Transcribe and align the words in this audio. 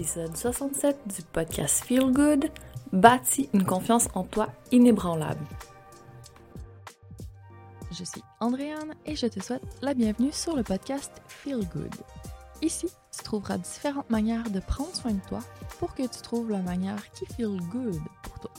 l'épisode 0.00 0.34
67 0.34 0.96
du 1.14 1.22
podcast 1.30 1.84
Feel 1.84 2.10
Good, 2.10 2.46
bâtis 2.90 3.50
une 3.52 3.66
confiance 3.66 4.08
en 4.14 4.24
toi 4.24 4.48
inébranlable. 4.72 5.44
Je 7.90 8.04
suis 8.04 8.22
Andréane 8.40 8.94
et 9.04 9.14
je 9.14 9.26
te 9.26 9.40
souhaite 9.40 9.62
la 9.82 9.92
bienvenue 9.92 10.32
sur 10.32 10.56
le 10.56 10.62
podcast 10.62 11.12
Feel 11.28 11.68
Good. 11.74 11.94
Ici, 12.62 12.86
tu 13.14 13.24
trouveras 13.24 13.58
différentes 13.58 14.08
manières 14.08 14.48
de 14.48 14.60
prendre 14.60 14.94
soin 14.96 15.12
de 15.12 15.20
toi 15.28 15.40
pour 15.78 15.94
que 15.94 16.04
tu 16.04 16.22
trouves 16.22 16.50
la 16.50 16.62
manière 16.62 17.10
qui 17.12 17.26
feel 17.26 17.60
good 17.70 18.00
pour 18.22 18.40
toi. 18.40 18.52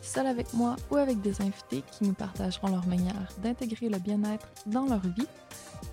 Seul 0.00 0.26
avec 0.26 0.54
moi 0.54 0.76
ou 0.90 0.96
avec 0.96 1.20
des 1.20 1.42
invités 1.42 1.82
qui 1.92 2.04
nous 2.04 2.14
partageront 2.14 2.68
leur 2.68 2.86
manière 2.86 3.28
d'intégrer 3.42 3.90
le 3.90 3.98
bien-être 3.98 4.48
dans 4.64 4.86
leur 4.86 5.00
vie 5.00 5.28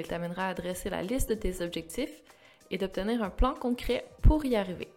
il 0.00 0.06
t'amènera 0.06 0.48
à 0.48 0.54
dresser 0.54 0.90
la 0.90 1.02
liste 1.02 1.28
de 1.28 1.34
tes 1.34 1.62
objectifs 1.62 2.22
et 2.70 2.78
d'obtenir 2.78 3.22
un 3.22 3.30
plan 3.30 3.54
concret 3.54 4.06
pour 4.22 4.44
y 4.44 4.56
arriver. 4.56 4.88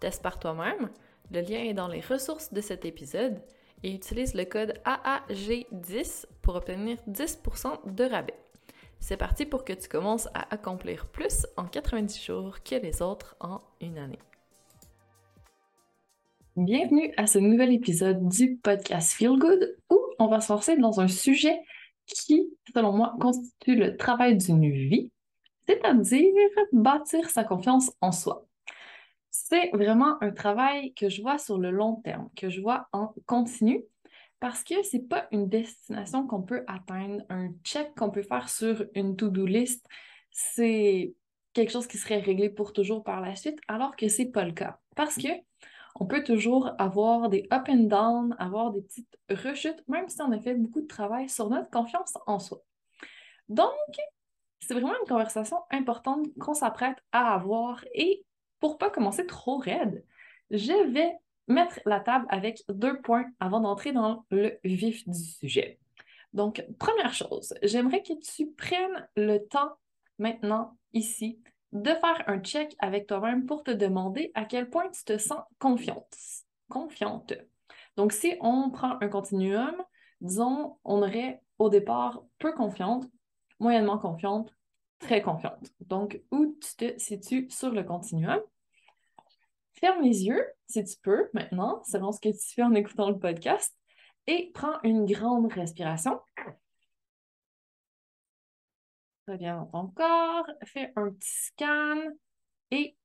Teste 0.00 0.22
par 0.22 0.38
toi-même. 0.38 0.90
Le 1.30 1.40
lien 1.40 1.62
est 1.62 1.74
dans 1.74 1.88
les 1.88 2.00
ressources 2.00 2.52
de 2.52 2.60
cet 2.60 2.84
épisode 2.84 3.40
et 3.82 3.94
utilise 3.94 4.34
le 4.34 4.44
code 4.44 4.74
AAG10 4.84 6.26
pour 6.42 6.56
obtenir 6.56 6.98
10% 7.08 7.94
de 7.94 8.04
rabais. 8.04 8.38
C'est 9.00 9.16
parti 9.16 9.46
pour 9.46 9.64
que 9.64 9.72
tu 9.72 9.88
commences 9.88 10.28
à 10.34 10.52
accomplir 10.52 11.06
plus 11.06 11.46
en 11.56 11.64
90 11.64 12.24
jours 12.24 12.62
que 12.62 12.76
les 12.76 13.02
autres 13.02 13.36
en 13.40 13.60
une 13.80 13.98
année. 13.98 14.18
Bienvenue 16.56 17.12
à 17.16 17.26
ce 17.26 17.38
nouvel 17.38 17.72
épisode 17.72 18.28
du 18.28 18.56
podcast 18.56 19.12
Feel 19.12 19.38
Good 19.38 19.76
où 19.90 20.00
on 20.18 20.28
va 20.28 20.40
se 20.40 20.46
forcer 20.46 20.76
dans 20.76 21.00
un 21.00 21.08
sujet 21.08 21.58
qui, 22.06 22.48
selon 22.74 22.92
moi, 22.92 23.14
constitue 23.20 23.76
le 23.76 23.96
travail 23.96 24.36
d'une 24.36 24.70
vie, 24.70 25.10
c'est-à-dire 25.66 26.32
bâtir 26.72 27.30
sa 27.30 27.44
confiance 27.44 27.92
en 28.00 28.12
soi. 28.12 28.46
C'est 29.30 29.70
vraiment 29.72 30.22
un 30.22 30.30
travail 30.30 30.94
que 30.94 31.08
je 31.08 31.20
vois 31.22 31.38
sur 31.38 31.58
le 31.58 31.70
long 31.70 31.96
terme, 31.96 32.28
que 32.36 32.50
je 32.50 32.60
vois 32.60 32.88
en 32.92 33.14
continu, 33.26 33.82
parce 34.38 34.62
que 34.62 34.82
c'est 34.82 35.08
pas 35.08 35.26
une 35.32 35.48
destination 35.48 36.26
qu'on 36.26 36.42
peut 36.42 36.64
atteindre, 36.66 37.24
un 37.30 37.50
check 37.64 37.94
qu'on 37.96 38.10
peut 38.10 38.22
faire 38.22 38.48
sur 38.48 38.84
une 38.94 39.16
to-do 39.16 39.46
list. 39.46 39.84
C'est 40.30 41.14
quelque 41.52 41.70
chose 41.70 41.86
qui 41.86 41.98
serait 41.98 42.18
réglé 42.18 42.50
pour 42.50 42.72
toujours 42.72 43.02
par 43.02 43.20
la 43.20 43.34
suite, 43.36 43.58
alors 43.68 43.96
que 43.96 44.08
c'est 44.08 44.26
pas 44.26 44.44
le 44.44 44.52
cas. 44.52 44.78
Parce 44.96 45.16
que 45.16 45.28
on 45.94 46.06
peut 46.06 46.24
toujours 46.24 46.72
avoir 46.78 47.28
des 47.28 47.46
up 47.52 47.68
and 47.68 47.84
down, 47.84 48.34
avoir 48.38 48.72
des 48.72 48.82
petites 48.82 49.18
rechutes, 49.30 49.82
même 49.88 50.08
si 50.08 50.20
on 50.22 50.32
a 50.32 50.40
fait 50.40 50.54
beaucoup 50.54 50.80
de 50.80 50.86
travail 50.86 51.28
sur 51.28 51.48
notre 51.48 51.70
confiance 51.70 52.14
en 52.26 52.38
soi. 52.38 52.62
Donc, 53.48 53.68
c'est 54.60 54.74
vraiment 54.74 54.94
une 55.00 55.08
conversation 55.08 55.58
importante 55.70 56.26
qu'on 56.38 56.54
s'apprête 56.54 56.96
à 57.12 57.34
avoir 57.34 57.84
et 57.94 58.24
pour 58.60 58.78
pas 58.78 58.90
commencer 58.90 59.26
trop 59.26 59.58
raide, 59.58 60.04
je 60.50 60.90
vais 60.92 61.12
mettre 61.46 61.80
la 61.84 62.00
table 62.00 62.26
avec 62.30 62.62
deux 62.68 63.00
points 63.02 63.26
avant 63.38 63.60
d'entrer 63.60 63.92
dans 63.92 64.24
le 64.30 64.58
vif 64.64 65.06
du 65.06 65.18
sujet. 65.18 65.78
Donc, 66.32 66.64
première 66.78 67.12
chose, 67.12 67.54
j'aimerais 67.62 68.02
que 68.02 68.14
tu 68.20 68.50
prennes 68.52 69.08
le 69.16 69.38
temps 69.38 69.74
maintenant, 70.18 70.76
ici, 70.92 71.38
de 71.74 71.90
faire 71.90 72.22
un 72.28 72.38
check 72.38 72.74
avec 72.78 73.06
toi-même 73.06 73.46
pour 73.46 73.64
te 73.64 73.72
demander 73.72 74.30
à 74.34 74.44
quel 74.44 74.70
point 74.70 74.88
tu 74.90 75.04
te 75.04 75.18
sens 75.18 75.40
confiante. 75.58 76.16
Confiante. 76.68 77.34
Donc, 77.96 78.12
si 78.12 78.36
on 78.40 78.70
prend 78.70 78.96
un 79.00 79.08
continuum, 79.08 79.74
disons, 80.20 80.78
on 80.84 81.02
aurait 81.02 81.42
au 81.58 81.68
départ 81.68 82.22
peu 82.38 82.52
confiante, 82.52 83.04
moyennement 83.58 83.98
confiante, 83.98 84.54
très 85.00 85.20
confiante. 85.20 85.72
Donc, 85.80 86.22
où 86.30 86.56
tu 86.60 86.76
te 86.76 86.98
situes 86.98 87.48
sur 87.50 87.70
le 87.70 87.82
continuum? 87.82 88.40
Ferme 89.72 90.02
les 90.02 90.24
yeux, 90.24 90.46
si 90.68 90.84
tu 90.84 90.96
peux, 91.02 91.28
maintenant, 91.34 91.82
selon 91.84 92.12
ce 92.12 92.20
que 92.20 92.28
tu 92.28 92.54
fais 92.54 92.62
en 92.62 92.74
écoutant 92.74 93.10
le 93.10 93.18
podcast, 93.18 93.76
et 94.26 94.50
prends 94.54 94.80
une 94.84 95.04
grande 95.04 95.52
respiration. 95.52 96.20
Reviens 99.26 99.56
dans 99.56 99.66
ton 99.66 99.86
corps, 99.88 100.46
fais 100.64 100.92
un 100.96 101.10
petit 101.10 101.32
scan 101.46 101.96
et 102.70 102.96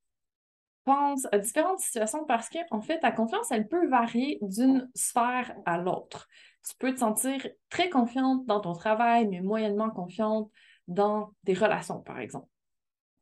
pense 0.84 1.28
à 1.32 1.38
différentes 1.38 1.80
situations 1.80 2.26
parce 2.26 2.50
qu'en 2.50 2.64
en 2.72 2.82
fait, 2.82 3.00
ta 3.00 3.12
confiance, 3.12 3.52
elle 3.52 3.68
peut 3.68 3.88
varier 3.88 4.40
d'une 4.42 4.90
sphère 4.96 5.54
à 5.66 5.78
l'autre. 5.78 6.28
Tu 6.68 6.76
peux 6.78 6.94
te 6.94 7.00
sentir 7.00 7.48
très 7.70 7.90
confiante 7.90 8.46
dans 8.46 8.60
ton 8.60 8.74
travail, 8.74 9.28
mais 9.28 9.40
moyennement 9.40 9.90
confiante 9.92 10.52
dans 10.88 11.34
tes 11.46 11.54
relations, 11.54 12.02
par 12.02 12.20
exemple, 12.20 12.48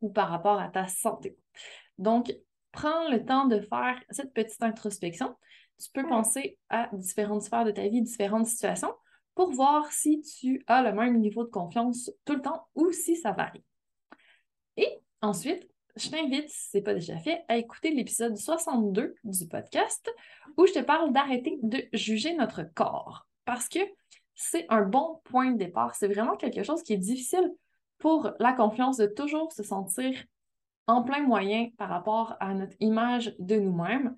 ou 0.00 0.10
par 0.10 0.28
rapport 0.28 0.58
à 0.58 0.68
ta 0.68 0.88
santé. 0.88 1.36
Donc, 1.98 2.32
prends 2.72 3.08
le 3.10 3.24
temps 3.24 3.46
de 3.46 3.60
faire 3.60 4.02
cette 4.10 4.32
petite 4.32 4.62
introspection. 4.62 5.36
Tu 5.78 5.90
peux 5.92 6.06
penser 6.08 6.58
à 6.70 6.88
différentes 6.92 7.42
sphères 7.42 7.64
de 7.64 7.70
ta 7.70 7.86
vie, 7.86 8.02
différentes 8.02 8.46
situations, 8.46 8.94
pour 9.38 9.52
voir 9.52 9.92
si 9.92 10.20
tu 10.20 10.64
as 10.66 10.82
le 10.82 10.92
même 10.92 11.20
niveau 11.20 11.44
de 11.44 11.48
confiance 11.48 12.10
tout 12.24 12.34
le 12.34 12.42
temps 12.42 12.66
ou 12.74 12.90
si 12.90 13.14
ça 13.14 13.30
varie. 13.30 13.62
Et 14.76 14.98
ensuite, 15.22 15.70
je 15.94 16.10
t'invite, 16.10 16.48
si 16.48 16.70
ce 16.70 16.76
n'est 16.76 16.82
pas 16.82 16.94
déjà 16.94 17.16
fait, 17.18 17.44
à 17.46 17.56
écouter 17.56 17.92
l'épisode 17.92 18.36
62 18.36 19.14
du 19.22 19.46
podcast 19.46 20.12
où 20.56 20.66
je 20.66 20.72
te 20.72 20.80
parle 20.80 21.12
d'arrêter 21.12 21.56
de 21.62 21.84
juger 21.92 22.34
notre 22.34 22.64
corps 22.64 23.28
parce 23.44 23.68
que 23.68 23.78
c'est 24.34 24.66
un 24.70 24.82
bon 24.82 25.20
point 25.22 25.52
de 25.52 25.58
départ. 25.58 25.94
C'est 25.94 26.08
vraiment 26.08 26.34
quelque 26.34 26.64
chose 26.64 26.82
qui 26.82 26.94
est 26.94 26.98
difficile 26.98 27.48
pour 27.98 28.32
la 28.40 28.52
confiance 28.52 28.96
de 28.96 29.06
toujours 29.06 29.52
se 29.52 29.62
sentir 29.62 30.20
en 30.88 31.04
plein 31.04 31.22
moyen 31.22 31.68
par 31.78 31.90
rapport 31.90 32.34
à 32.40 32.54
notre 32.54 32.74
image 32.80 33.36
de 33.38 33.54
nous-mêmes. 33.54 34.16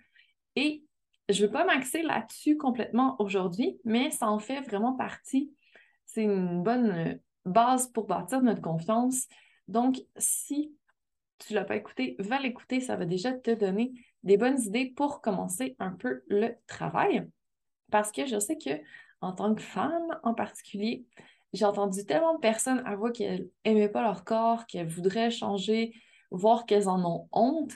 Je 1.32 1.42
ne 1.42 1.46
veux 1.46 1.52
pas 1.52 1.64
m'axer 1.64 2.02
là-dessus 2.02 2.56
complètement 2.56 3.16
aujourd'hui, 3.18 3.78
mais 3.84 4.10
ça 4.10 4.28
en 4.28 4.38
fait 4.38 4.60
vraiment 4.60 4.94
partie. 4.94 5.52
C'est 6.06 6.24
une 6.24 6.62
bonne 6.62 6.90
euh, 6.90 7.14
base 7.44 7.88
pour 7.88 8.06
bâtir 8.06 8.42
notre 8.42 8.62
confiance. 8.62 9.26
Donc, 9.68 10.00
si 10.16 10.74
tu 11.38 11.52
ne 11.52 11.58
l'as 11.58 11.64
pas 11.64 11.76
écouté, 11.76 12.16
va 12.18 12.38
l'écouter. 12.40 12.80
Ça 12.80 12.96
va 12.96 13.04
déjà 13.04 13.32
te 13.32 13.50
donner 13.50 13.92
des 14.22 14.36
bonnes 14.36 14.60
idées 14.60 14.86
pour 14.86 15.20
commencer 15.20 15.76
un 15.78 15.92
peu 15.92 16.22
le 16.28 16.54
travail. 16.66 17.26
Parce 17.90 18.12
que 18.12 18.26
je 18.26 18.38
sais 18.38 18.58
que 18.58 18.70
en 19.20 19.32
tant 19.32 19.54
que 19.54 19.62
femme 19.62 20.18
en 20.22 20.34
particulier, 20.34 21.06
j'ai 21.52 21.64
entendu 21.64 22.04
tellement 22.04 22.34
de 22.34 22.40
personnes 22.40 22.82
avouer 22.86 23.12
qu'elles 23.12 23.48
n'aimaient 23.66 23.88
pas 23.88 24.02
leur 24.02 24.24
corps, 24.24 24.66
qu'elles 24.66 24.88
voudraient 24.88 25.30
changer, 25.30 25.92
voire 26.30 26.64
qu'elles 26.66 26.88
en 26.88 27.04
ont 27.04 27.28
honte. 27.32 27.72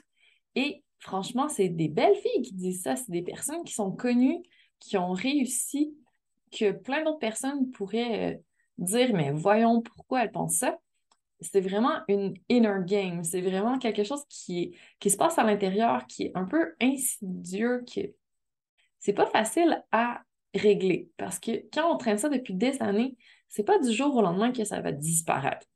Et 0.54 0.83
franchement, 1.04 1.48
c'est 1.48 1.68
des 1.68 1.88
belles 1.88 2.16
filles 2.16 2.42
qui 2.42 2.54
disent 2.54 2.82
ça. 2.82 2.96
C'est 2.96 3.10
des 3.10 3.22
personnes 3.22 3.62
qui 3.62 3.74
sont 3.74 3.92
connues, 3.92 4.42
qui 4.80 4.96
ont 4.96 5.12
réussi, 5.12 5.94
que 6.50 6.72
plein 6.72 7.04
d'autres 7.04 7.18
personnes 7.18 7.70
pourraient 7.70 8.34
euh, 8.34 8.38
dire, 8.78 9.12
mais 9.14 9.30
voyons 9.30 9.82
pourquoi 9.82 10.22
elles 10.22 10.32
pensent 10.32 10.56
ça. 10.56 10.78
C'est 11.40 11.60
vraiment 11.60 12.00
une 12.08 12.34
inner 12.48 12.78
game. 12.86 13.22
C'est 13.22 13.42
vraiment 13.42 13.78
quelque 13.78 14.02
chose 14.02 14.24
qui, 14.30 14.76
se 15.04 15.16
passe 15.16 15.38
à 15.38 15.44
l'intérieur, 15.44 16.06
qui 16.06 16.24
est 16.24 16.32
un 16.34 16.44
peu 16.44 16.74
insidieux, 16.80 17.82
qui 17.86 18.14
c'est 18.98 19.12
pas 19.12 19.26
facile 19.26 19.84
à 19.92 20.22
régler. 20.54 21.10
Parce 21.18 21.38
que 21.38 21.50
quand 21.72 21.92
on 21.92 21.98
traîne 21.98 22.16
ça 22.16 22.30
depuis 22.30 22.54
des 22.54 22.80
années, 22.80 23.16
c'est 23.48 23.64
pas 23.64 23.78
du 23.78 23.92
jour 23.92 24.16
au 24.16 24.22
lendemain 24.22 24.52
que 24.52 24.64
ça 24.64 24.80
va 24.80 24.92
disparaître. 24.92 25.66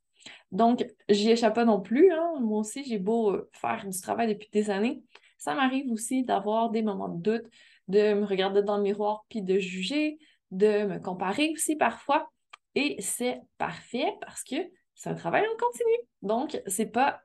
Donc, 0.51 0.87
j'y 1.09 1.31
échappe 1.31 1.55
pas 1.55 1.65
non 1.65 1.81
plus. 1.81 2.11
Hein. 2.13 2.35
Moi 2.41 2.61
aussi, 2.61 2.85
j'ai 2.85 2.99
beau 2.99 3.33
euh, 3.33 3.51
faire 3.53 3.87
du 3.87 4.01
travail 4.01 4.29
depuis 4.29 4.49
des 4.51 4.71
années. 4.71 5.03
Ça 5.37 5.55
m'arrive 5.55 5.91
aussi 5.93 6.25
d'avoir 6.25 6.71
des 6.71 6.83
moments 6.83 7.09
de 7.09 7.23
doute, 7.23 7.51
de 7.89 8.15
me 8.15 8.25
regarder 8.25 8.63
dans 8.63 8.77
le 8.77 8.83
miroir 8.83 9.25
puis 9.29 9.43
de 9.43 9.59
juger, 9.59 10.19
de 10.51 10.85
me 10.85 10.99
comparer 10.99 11.51
aussi 11.53 11.77
parfois. 11.77 12.31
Et 12.75 12.97
c'est 13.01 13.41
parfait 13.59 14.13
parce 14.21 14.43
que 14.43 14.57
c'est 14.95 15.11
un 15.11 15.15
travail 15.15 15.43
en 15.47 15.57
continu. 15.57 16.09
Donc, 16.23 16.61
c'est 16.67 16.91
pas 16.91 17.21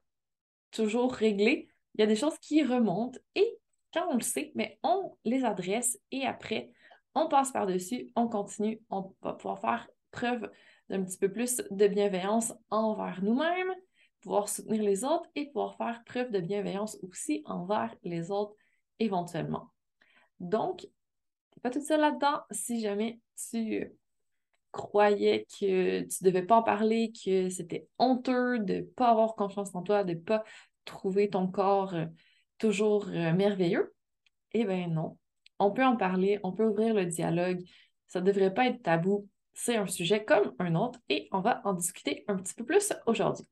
toujours 0.72 1.14
réglé. 1.14 1.70
Il 1.96 2.02
y 2.02 2.04
a 2.04 2.08
des 2.08 2.16
choses 2.16 2.38
qui 2.40 2.64
remontent 2.64 3.20
et 3.36 3.58
quand 3.94 4.08
on 4.10 4.16
le 4.16 4.22
sait, 4.22 4.52
mais 4.56 4.80
on 4.84 5.16
les 5.24 5.46
adresse 5.46 6.00
et 6.12 6.26
après, 6.26 6.72
on 7.16 7.28
passe 7.28 7.52
par-dessus, 7.52 8.10
on 8.16 8.28
continue, 8.28 8.82
on 8.90 9.14
va 9.22 9.34
pouvoir 9.34 9.62
faire 9.62 9.88
preuve 10.12 10.50
d'un 10.94 11.04
petit 11.04 11.18
peu 11.18 11.32
plus 11.32 11.64
de 11.72 11.88
bienveillance 11.88 12.54
envers 12.70 13.24
nous-mêmes, 13.24 13.74
pouvoir 14.22 14.48
soutenir 14.48 14.84
les 14.84 15.04
autres 15.04 15.28
et 15.34 15.48
pouvoir 15.48 15.76
faire 15.76 16.04
preuve 16.06 16.30
de 16.30 16.40
bienveillance 16.40 17.00
aussi 17.02 17.42
envers 17.46 17.96
les 18.04 18.30
autres 18.30 18.54
éventuellement. 19.00 19.72
Donc, 20.40 20.82
tu 20.82 20.88
n'es 20.88 21.62
pas 21.64 21.72
toute 21.72 21.82
seule 21.82 22.02
là-dedans. 22.02 22.42
Si 22.52 22.80
jamais 22.80 23.20
tu 23.50 23.92
croyais 24.72 25.48
que 25.50 26.02
tu 26.02 26.24
ne 26.24 26.30
devais 26.30 26.44
pas 26.44 26.58
en 26.58 26.64
parler, 26.64 27.12
que 27.12 27.50
c'était 27.50 27.88
honteux 27.98 28.60
de 28.60 28.82
pas 28.96 29.10
avoir 29.10 29.34
confiance 29.34 29.74
en 29.74 29.82
toi, 29.82 30.04
de 30.04 30.14
pas 30.14 30.44
trouver 30.86 31.28
ton 31.28 31.48
corps 31.48 31.96
euh, 31.96 32.06
toujours 32.60 33.08
euh, 33.08 33.34
merveilleux, 33.34 33.96
eh 34.52 34.64
bien 34.64 34.90
non. 34.90 35.18
On 35.58 35.72
peut 35.72 35.86
en 35.86 35.98
parler, 35.98 36.40
on 36.44 36.52
peut 36.52 36.66
ouvrir 36.66 36.94
le 36.94 37.08
dialogue. 37.08 37.64
Ça 38.08 38.22
ne 38.22 38.26
devrait 38.28 38.54
pas 38.54 38.68
être 38.68 38.84
tabou. 38.84 39.28
C'est 39.54 39.78
un 39.78 39.88
sujet 39.88 40.26
comme 40.26 40.54
un 40.60 40.76
autre 40.76 41.00
et 41.10 41.30
on 41.32 41.40
va 41.40 41.62
en 41.64 41.74
discuter 41.74 42.26
un 42.28 42.36
petit 42.38 42.54
peu 42.54 42.66
plus 42.66 42.92
aujourd'hui. 43.06 43.46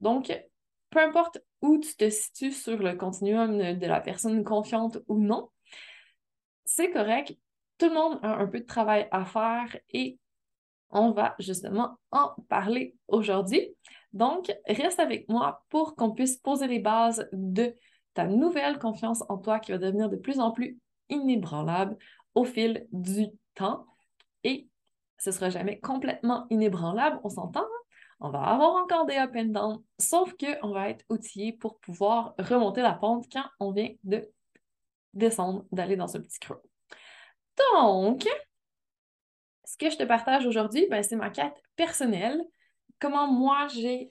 Donc, 0.00 0.32
peu 0.90 1.00
importe 1.00 1.38
où 1.62 1.78
tu 1.78 1.94
te 1.94 2.08
situes 2.08 2.52
sur 2.52 2.78
le 2.78 2.94
continuum 2.94 3.58
de 3.58 3.86
la 3.86 4.00
personne 4.00 4.44
confiante 4.44 4.98
ou 5.08 5.18
non, 5.18 5.50
c'est 6.64 6.90
correct. 6.90 7.36
Tout 7.78 7.88
le 7.88 7.94
monde 7.94 8.18
a 8.22 8.36
un 8.36 8.46
peu 8.46 8.60
de 8.60 8.66
travail 8.66 9.08
à 9.10 9.24
faire 9.24 9.76
et 9.90 10.18
on 10.90 11.10
va 11.10 11.34
justement 11.38 11.98
en 12.10 12.34
parler 12.48 12.94
aujourd'hui. 13.08 13.74
Donc, 14.12 14.50
reste 14.66 15.00
avec 15.00 15.28
moi 15.28 15.64
pour 15.68 15.94
qu'on 15.94 16.12
puisse 16.12 16.38
poser 16.38 16.68
les 16.68 16.78
bases 16.78 17.28
de 17.32 17.74
ta 18.14 18.26
nouvelle 18.26 18.78
confiance 18.78 19.22
en 19.28 19.36
toi 19.36 19.60
qui 19.60 19.72
va 19.72 19.78
devenir 19.78 20.08
de 20.08 20.16
plus 20.16 20.40
en 20.40 20.52
plus 20.52 20.78
inébranlable 21.10 21.96
au 22.34 22.44
fil 22.44 22.86
du 22.92 23.26
temps. 23.54 23.86
Ce 25.18 25.30
ne 25.30 25.34
sera 25.34 25.50
jamais 25.50 25.78
complètement 25.80 26.46
inébranlable, 26.50 27.20
on 27.24 27.28
s'entend. 27.28 27.60
Hein? 27.60 27.86
On 28.20 28.30
va 28.30 28.42
avoir 28.42 28.74
encore 28.76 29.04
des 29.04 29.16
up 29.16 29.32
and 29.36 29.46
down, 29.46 29.82
sauf 29.98 30.34
qu'on 30.34 30.70
va 30.72 30.88
être 30.88 31.04
outillé 31.10 31.52
pour 31.52 31.78
pouvoir 31.80 32.34
remonter 32.38 32.80
la 32.80 32.94
pente 32.94 33.26
quand 33.30 33.44
on 33.60 33.72
vient 33.72 33.90
de 34.04 34.26
descendre, 35.12 35.66
d'aller 35.70 35.96
dans 35.96 36.08
ce 36.08 36.18
petit 36.18 36.38
creux. 36.38 36.62
Donc, 37.58 38.26
ce 39.64 39.76
que 39.76 39.90
je 39.90 39.96
te 39.96 40.04
partage 40.04 40.46
aujourd'hui, 40.46 40.86
ben, 40.90 41.02
c'est 41.02 41.16
ma 41.16 41.30
quête 41.30 41.62
personnelle. 41.74 42.42
Comment 42.98 43.26
moi 43.30 43.66
j'ai 43.68 44.10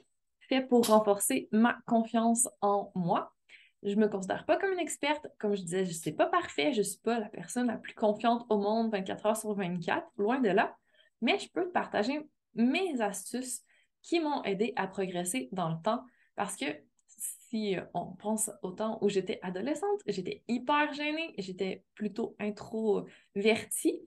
fait 0.50 0.62
pour 0.62 0.86
renforcer 0.86 1.50
ma 1.52 1.78
confiance 1.88 2.48
en 2.62 2.92
moi? 2.94 3.34
Je 3.82 3.96
me 3.96 4.08
considère 4.08 4.46
pas 4.46 4.58
comme 4.58 4.72
une 4.72 4.80
experte. 4.80 5.28
Comme 5.40 5.56
je 5.56 5.62
disais, 5.62 5.86
je 5.86 5.92
ne 5.92 5.96
suis 5.96 6.12
pas 6.12 6.26
parfait. 6.26 6.74
Je 6.74 6.80
ne 6.80 6.84
suis 6.84 7.00
pas 7.00 7.20
la 7.20 7.30
personne 7.30 7.68
la 7.68 7.78
plus 7.78 7.94
confiante 7.94 8.46
au 8.50 8.58
monde 8.58 8.92
24 8.92 9.26
heures 9.26 9.38
sur 9.38 9.54
24, 9.54 10.08
loin 10.18 10.40
de 10.40 10.50
là. 10.50 10.76
Mais 11.22 11.40
je 11.40 11.50
peux 11.50 11.66
te 11.66 11.72
partager 11.72 12.20
mes 12.56 13.02
astuces 13.02 13.62
qui 14.02 14.20
m'ont 14.20 14.44
aidé 14.44 14.74
à 14.76 14.88
progresser 14.88 15.50
dans 15.52 15.70
le 15.70 15.82
temps 15.82 16.04
parce 16.36 16.56
que 16.56 16.66
si 17.08 17.76
on 17.94 18.08
pense 18.08 18.52
au 18.62 18.72
temps 18.72 18.98
où 19.02 19.10
j'étais 19.10 19.40
adolescente, 19.42 20.02
j'étais 20.08 20.44
hyper 20.48 20.94
gênée, 20.94 21.34
j'étais 21.38 21.84
plutôt 21.96 22.36
introvertie 22.40 24.02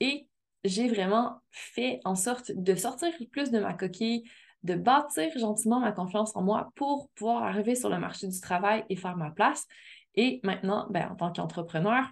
et 0.00 0.28
j'ai 0.64 0.88
vraiment 0.88 1.40
fait 1.50 2.00
en 2.04 2.14
sorte 2.14 2.52
de 2.52 2.74
sortir 2.74 3.12
plus 3.30 3.50
de 3.50 3.60
ma 3.60 3.74
coquille, 3.74 4.24
de 4.62 4.74
bâtir 4.74 5.30
gentiment 5.38 5.80
ma 5.80 5.92
confiance 5.92 6.36
en 6.36 6.42
moi 6.42 6.70
pour 6.74 7.08
pouvoir 7.14 7.44
arriver 7.44 7.74
sur 7.74 7.88
le 7.88 7.98
marché 7.98 8.28
du 8.28 8.40
travail 8.40 8.84
et 8.88 8.96
faire 8.96 9.16
ma 9.16 9.30
place. 9.30 9.66
Et 10.14 10.40
maintenant, 10.42 10.86
ben, 10.90 11.08
en 11.10 11.14
tant 11.14 11.32
qu'entrepreneur, 11.32 12.04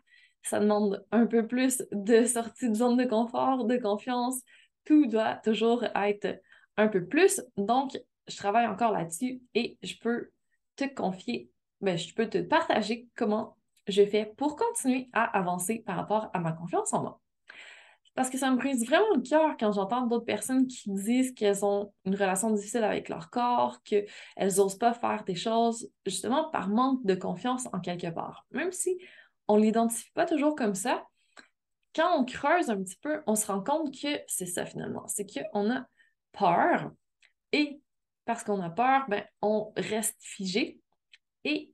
ça 0.43 0.61
demande 0.61 1.05
un 1.13 1.27
peu 1.27 1.47
plus 1.47 1.83
de 1.93 2.25
sortie 2.25 2.71
de 2.71 2.75
zone 2.75 2.97
de 2.97 3.05
confort, 3.05 3.65
de 3.65 3.77
confiance. 3.77 4.41
Tout 4.85 5.07
doit 5.07 5.37
toujours 5.37 5.85
être 5.95 6.41
un 6.77 6.89
peu 6.89 7.05
plus. 7.05 7.43
Donc, 7.57 7.99
je 8.29 8.37
travaille 8.37 8.67
encore 8.67 8.93
là-dessus 8.93 9.41
et 9.55 9.79
je 9.83 9.95
peux 10.01 10.31
te 10.77 10.85
confier, 10.85 11.51
ben, 11.81 11.97
je 11.99 12.15
peux 12.15 12.29
te 12.29 12.39
partager 12.39 13.09
comment 13.17 13.57
je 13.87 14.05
fais 14.05 14.33
pour 14.37 14.57
continuer 14.57 15.09
à 15.13 15.25
avancer 15.39 15.83
par 15.85 15.97
rapport 15.97 16.31
à 16.33 16.41
ma 16.41 16.53
confiance 16.53 16.93
en 16.93 17.03
moi. 17.03 17.21
Parce 18.15 18.31
que 18.31 18.39
ça 18.39 18.51
me 18.51 18.57
brise 18.57 18.85
vraiment 18.85 19.15
le 19.15 19.23
cœur 19.23 19.57
quand 19.59 19.71
j'entends 19.71 20.07
d'autres 20.07 20.25
personnes 20.25 20.67
qui 20.67 20.91
disent 20.91 21.33
qu'elles 21.35 21.65
ont 21.65 21.93
une 22.05 22.17
relation 22.17 22.51
difficile 22.51 22.83
avec 22.83 23.09
leur 23.09 23.31
corps, 23.31 23.81
qu'elles 23.85 24.09
n'osent 24.57 24.77
pas 24.77 24.93
faire 24.93 25.23
des 25.25 25.37
choses 25.37 25.89
justement 26.05 26.51
par 26.51 26.69
manque 26.69 27.05
de 27.07 27.15
confiance 27.15 27.69
en 27.73 27.79
quelque 27.79 28.09
part. 28.09 28.45
Même 28.51 28.73
si 28.73 28.99
on 29.49 29.57
ne 29.57 29.63
l'identifie 29.63 30.11
pas 30.13 30.27
toujours 30.27 30.55
comme 30.55 30.75
ça, 30.75 31.05
quand 31.95 32.21
on 32.21 32.25
creuse 32.25 32.71
un 32.71 32.83
petit 32.83 32.99
peu, 33.01 33.23
on 33.27 33.35
se 33.35 33.47
rend 33.47 33.63
compte 33.63 33.93
que 33.93 34.21
c'est 34.27 34.47
ça 34.47 34.67
finalement. 34.67 35.07
C'est 35.09 35.27
qu'on 35.27 35.71
a 35.71 35.87
peur 36.33 36.93
et 37.53 37.81
parce 38.25 38.45
qu'on 38.45 38.61
a 38.61 38.71
peur, 38.71 39.07
ben, 39.09 39.25
on 39.41 39.73
reste 39.77 40.19
figé 40.21 40.79
et 41.45 41.73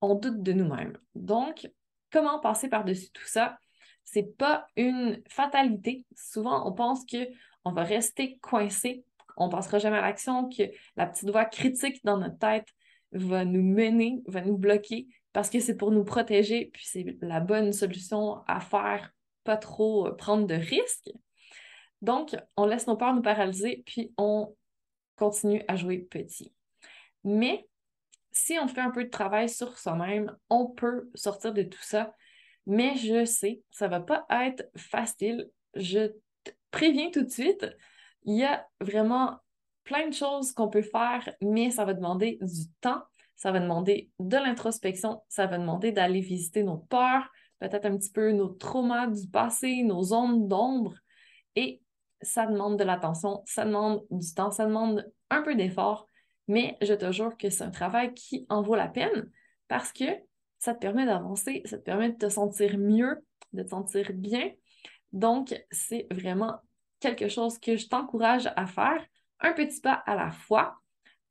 on 0.00 0.14
doute 0.14 0.42
de 0.42 0.52
nous-mêmes. 0.52 0.96
Donc, 1.14 1.68
comment 2.12 2.38
passer 2.38 2.68
par-dessus 2.68 3.10
tout 3.10 3.26
ça? 3.26 3.58
c'est 4.06 4.36
pas 4.38 4.66
une 4.76 5.20
fatalité. 5.28 6.06
Souvent, 6.16 6.66
on 6.66 6.72
pense 6.72 7.04
qu'on 7.04 7.72
va 7.72 7.82
rester 7.82 8.38
coincé, 8.38 9.04
on 9.36 9.50
passera 9.50 9.78
jamais 9.78 9.98
à 9.98 10.00
l'action, 10.00 10.48
que 10.48 10.62
la 10.96 11.06
petite 11.06 11.28
voix 11.28 11.44
critique 11.44 12.02
dans 12.04 12.16
notre 12.16 12.38
tête 12.38 12.68
va 13.12 13.44
nous 13.44 13.62
mener, 13.62 14.22
va 14.26 14.40
nous 14.40 14.56
bloquer 14.56 15.08
parce 15.36 15.50
que 15.50 15.60
c'est 15.60 15.76
pour 15.76 15.90
nous 15.90 16.02
protéger, 16.02 16.70
puis 16.72 16.86
c'est 16.86 17.18
la 17.20 17.40
bonne 17.40 17.70
solution 17.70 18.42
à 18.46 18.58
faire, 18.58 19.12
pas 19.44 19.58
trop 19.58 20.06
euh, 20.06 20.12
prendre 20.12 20.46
de 20.46 20.54
risques. 20.54 21.12
Donc, 22.00 22.34
on 22.56 22.64
laisse 22.64 22.86
nos 22.86 22.96
peurs 22.96 23.14
nous 23.14 23.20
paralyser, 23.20 23.82
puis 23.84 24.14
on 24.16 24.56
continue 25.14 25.62
à 25.68 25.76
jouer 25.76 25.98
petit. 25.98 26.54
Mais 27.22 27.68
si 28.32 28.58
on 28.58 28.66
fait 28.66 28.80
un 28.80 28.90
peu 28.90 29.04
de 29.04 29.10
travail 29.10 29.50
sur 29.50 29.76
soi-même, 29.76 30.34
on 30.48 30.68
peut 30.68 31.10
sortir 31.14 31.52
de 31.52 31.64
tout 31.64 31.82
ça 31.82 32.14
mais 32.66 32.96
je 32.96 33.26
sais, 33.26 33.60
ça 33.70 33.88
va 33.88 34.00
pas 34.00 34.24
être 34.30 34.64
facile. 34.74 35.50
Je 35.74 36.08
te 36.44 36.50
préviens 36.70 37.10
tout 37.10 37.22
de 37.22 37.30
suite, 37.30 37.66
il 38.24 38.38
y 38.38 38.44
a 38.44 38.66
vraiment 38.80 39.36
plein 39.84 40.08
de 40.08 40.14
choses 40.14 40.52
qu'on 40.52 40.68
peut 40.68 40.80
faire, 40.80 41.28
mais 41.42 41.70
ça 41.70 41.84
va 41.84 41.92
demander 41.92 42.38
du 42.40 42.68
temps, 42.80 43.02
ça 43.36 43.52
va 43.52 43.60
demander 43.60 44.10
de 44.18 44.36
l'introspection, 44.36 45.22
ça 45.28 45.46
va 45.46 45.58
demander 45.58 45.92
d'aller 45.92 46.20
visiter 46.20 46.62
nos 46.62 46.78
peurs, 46.78 47.30
peut-être 47.60 47.86
un 47.86 47.96
petit 47.96 48.10
peu 48.10 48.32
nos 48.32 48.48
traumas 48.48 49.06
du 49.06 49.28
passé, 49.28 49.82
nos 49.82 50.02
zones 50.02 50.48
d'ombre, 50.48 50.94
et 51.54 51.82
ça 52.22 52.46
demande 52.46 52.78
de 52.78 52.84
l'attention, 52.84 53.42
ça 53.46 53.64
demande 53.64 54.04
du 54.10 54.34
temps, 54.34 54.50
ça 54.50 54.66
demande 54.66 55.10
un 55.30 55.42
peu 55.42 55.54
d'effort, 55.54 56.08
mais 56.48 56.76
je 56.80 56.94
te 56.94 57.10
jure 57.12 57.36
que 57.36 57.50
c'est 57.50 57.64
un 57.64 57.70
travail 57.70 58.14
qui 58.14 58.46
en 58.48 58.62
vaut 58.62 58.76
la 58.76 58.88
peine 58.88 59.30
parce 59.68 59.92
que 59.92 60.04
ça 60.58 60.74
te 60.74 60.80
permet 60.80 61.06
d'avancer, 61.06 61.62
ça 61.64 61.78
te 61.78 61.82
permet 61.82 62.10
de 62.10 62.16
te 62.16 62.28
sentir 62.28 62.78
mieux, 62.78 63.24
de 63.52 63.62
te 63.62 63.68
sentir 63.68 64.10
bien. 64.14 64.50
Donc, 65.12 65.54
c'est 65.70 66.06
vraiment 66.10 66.56
quelque 67.00 67.28
chose 67.28 67.58
que 67.58 67.76
je 67.76 67.88
t'encourage 67.88 68.48
à 68.56 68.66
faire, 68.66 69.04
un 69.40 69.52
petit 69.52 69.80
pas 69.80 70.02
à 70.06 70.14
la 70.14 70.30
fois. 70.30 70.76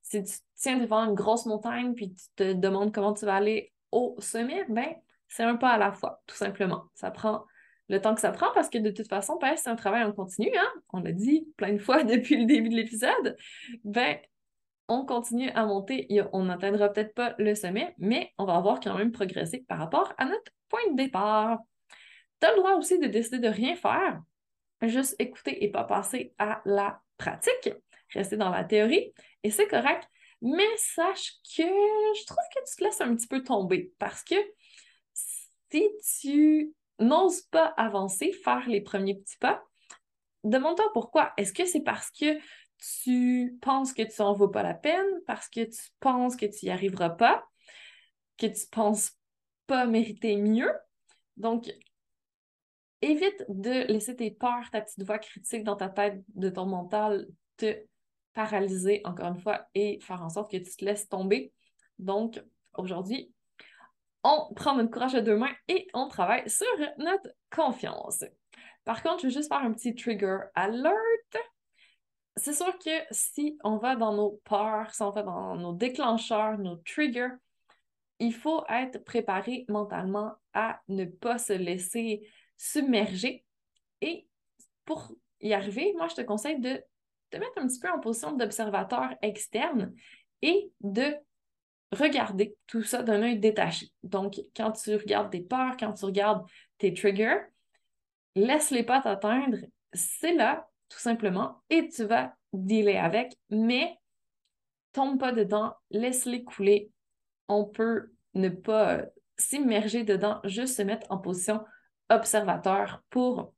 Si 0.06 0.24
tu 0.24 0.34
tiens 0.56 0.78
devant 0.78 1.00
une 1.00 1.16
grosse 1.16 1.48
montagne 1.48 1.96
puis 1.96 2.14
tu 2.14 2.26
te 2.36 2.54
demandes 2.54 2.94
comment 2.94 3.14
tu 3.14 3.26
vas 3.26 3.36
aller 3.36 3.74
au 3.92 4.16
sommet, 4.20 4.66
ben 4.70 4.96
c'est 5.28 5.44
un 5.44 5.56
pas 5.56 5.72
à 5.72 5.78
la 5.78 5.92
fois, 5.92 6.22
tout 6.28 6.36
simplement. 6.36 6.86
Ça 6.94 7.10
prend 7.10 7.46
le 7.90 8.00
temps 8.00 8.14
que 8.16 8.22
ça 8.22 8.32
prend 8.32 8.52
parce 8.54 8.70
que 8.70 8.78
de 8.78 8.92
toute 8.92 9.08
façon, 9.08 9.38
ben, 9.42 9.56
c'est 9.58 9.70
un 9.70 9.76
travail 9.76 10.04
en 10.04 10.12
continu, 10.12 10.50
hein? 10.56 10.72
on 10.94 11.02
l'a 11.02 11.12
dit 11.12 11.48
plein 11.58 11.74
de 11.74 11.80
fois 11.80 12.04
depuis 12.06 12.38
le 12.38 12.46
début 12.46 12.70
de 12.70 12.76
l'épisode. 12.76 13.36
Ben, 13.84 14.18
on 14.88 15.06
continue 15.06 15.50
à 15.52 15.66
monter. 15.66 16.08
On 16.32 16.44
n'atteindra 16.44 16.90
peut-être 16.90 17.16
pas 17.16 17.34
le 17.40 17.56
sommet, 17.56 17.96
mais 17.98 18.32
on 18.38 18.46
va 18.46 18.56
avoir 18.56 18.80
quand 18.80 18.96
même 18.96 19.12
progressé 19.12 19.66
par 19.68 19.80
rapport 19.80 20.14
à 20.18 20.26
notre 20.26 20.52
point 20.70 20.92
de 20.92 20.96
départ. 20.96 21.60
Tu 22.40 22.48
as 22.48 22.52
le 22.52 22.58
droit 22.58 22.76
aussi 22.76 23.00
de 23.00 23.08
décider 23.08 23.40
de 23.40 23.48
rien 23.48 23.76
faire, 23.76 24.22
juste 24.84 25.16
écouter 25.18 25.64
et 25.64 25.72
pas 25.72 25.86
passer 25.86 26.34
à 26.38 26.62
la 26.66 27.02
pratique, 27.18 27.74
rester 28.14 28.38
dans 28.38 28.50
la 28.50 28.64
théorie, 28.64 29.14
et 29.44 29.52
c'est 29.52 29.68
correct. 29.68 30.10
Mais 30.42 30.68
sache 30.78 31.34
que 31.56 31.64
je 31.64 32.26
trouve 32.26 32.44
que 32.54 32.60
tu 32.70 32.76
te 32.76 32.84
laisses 32.84 33.02
un 33.02 33.16
petit 33.16 33.28
peu 33.28 33.42
tomber 33.42 33.92
parce 33.98 34.24
que 34.24 34.36
si 35.14 35.90
tu 36.22 36.74
n'oses 37.00 37.42
pas 37.44 37.68
avancer, 37.78 38.32
faire 38.32 38.68
les 38.68 38.82
premiers 38.82 39.16
petits 39.16 39.38
pas, 39.38 39.64
demande-toi 40.44 40.92
pourquoi. 40.94 41.34
Est-ce 41.38 41.54
que 41.54 41.66
c'est 41.66 41.82
parce 41.82 42.12
que 42.12 42.38
tu 43.00 43.58
penses 43.62 43.94
que 43.94 44.04
tu 44.04 44.22
n'en 44.22 44.34
vaut 44.34 44.50
pas 44.50 44.64
la 44.64 44.74
peine, 44.74 45.06
parce 45.26 45.50
que 45.50 45.64
tu 45.64 45.82
penses 46.00 46.36
que 46.36 46.46
tu 46.46 46.66
n'y 46.66 46.72
arriveras 46.72 47.10
pas, 47.10 47.46
que 48.38 48.48
tu 48.48 48.68
penses 48.72 49.12
pas 49.68 49.86
mériter 49.86 50.36
mieux? 50.36 50.72
Donc, 51.38 51.74
évite 53.02 53.44
de 53.50 53.92
laisser 53.92 54.16
tes 54.16 54.32
peurs, 54.32 54.70
ta 54.72 54.82
petite 54.82 55.04
voix 55.04 55.20
critique 55.20 55.64
dans 55.64 55.76
ta 55.76 55.90
tête, 55.90 56.24
de 56.36 56.50
ton 56.50 56.66
mental, 56.66 57.28
te 57.58 57.86
paralyser 58.36 59.01
encore 59.06 59.30
une 59.30 59.39
fois 59.39 59.65
et 59.74 60.00
faire 60.01 60.22
en 60.22 60.30
sorte 60.30 60.51
que 60.51 60.58
tu 60.58 60.75
te 60.75 60.86
laisses 60.86 61.10
tomber. 61.10 61.51
Donc, 61.98 62.44
aujourd'hui, 62.77 63.34
on 64.24 64.54
prend 64.54 64.75
notre 64.75 64.92
courage 64.92 65.15
à 65.15 65.22
deux 65.22 65.38
mains 65.38 65.56
et 65.68 65.88
on 65.94 66.08
travaille 66.08 66.48
sur 66.50 66.68
notre 66.98 67.30
confiance. 67.50 68.24
Par 68.84 69.01
contre, 69.01 69.22
je 69.22 69.27
veux 69.27 69.34
juste 69.34 69.48
faire 69.48 69.63
un 69.63 69.72
petit 69.72 69.96
trigger 69.96 70.39
alert. 70.54 71.38
C'est 72.36 72.54
sûr 72.54 72.77
que 72.77 72.92
si 73.12 73.58
on 73.63 73.77
va 73.77 73.96
dans 73.96 74.13
nos 74.13 74.42
peurs, 74.44 74.94
si 74.94 75.01
on 75.01 75.12
va 75.12 75.24
dans 75.24 75.56
nos 75.56 75.74
déclencheurs, 75.74 76.58
nos 76.58 76.75
triggers, 76.75 77.36
il 78.20 78.34
faut 78.34 78.63
être 78.68 79.04
préparé 79.04 79.65
mentalement 79.70 80.34
à 80.54 80.82
ne 80.89 81.06
pas 81.06 81.38
se 81.38 81.54
laisser 81.54 82.30
submerger. 82.58 83.46
Et 84.01 84.27
pour 84.84 85.13
y 85.39 85.54
arriver, 85.54 85.94
moi, 85.98 86.08
je 86.10 86.15
te 86.15 86.22
conseille 86.22 86.60
de 86.60 86.84
mettre 87.39 87.58
un 87.58 87.68
petit 87.68 87.80
peu 87.80 87.89
en 87.89 88.00
position 88.00 88.34
d'observateur 88.34 89.10
externe 89.22 89.94
et 90.42 90.72
de 90.82 91.15
regarder 91.92 92.56
tout 92.68 92.84
ça 92.84 93.04
d'un 93.04 93.22
œil 93.22 93.39
détaché. 93.39 93.89
Donc, 94.04 94.39
quand 94.56 94.72
tu 94.72 94.96
regardes 94.96 95.32
tes 95.32 95.42
peurs, 95.42 95.77
quand 95.77 95.94
tu 95.94 96.06
regardes 96.06 96.46
tes 96.77 96.94
triggers, 96.94 97.39
laisse-les 98.36 98.84
pas 98.84 99.01
t'atteindre. 99.01 99.58
C'est 99.94 100.34
là, 100.34 100.68
tout 100.89 101.00
simplement, 101.00 101.62
et 101.70 101.88
tu 101.89 102.04
vas 102.04 102.34
dealer 102.54 102.98
avec, 102.98 103.34
mais 103.50 103.98
tombe 104.92 105.20
pas 105.20 105.32
dedans, 105.32 105.74
laisse-les 105.89 106.44
couler. 106.44 106.92
On 107.48 107.65
peut 107.65 108.12
ne 108.34 108.50
pas 108.50 109.04
s'immerger 109.38 110.04
dedans, 110.04 110.39
juste 110.44 110.77
se 110.77 110.82
mettre 110.82 111.08
en 111.12 111.18
position 111.18 111.63
observateur 112.10 113.01
pour 113.10 113.54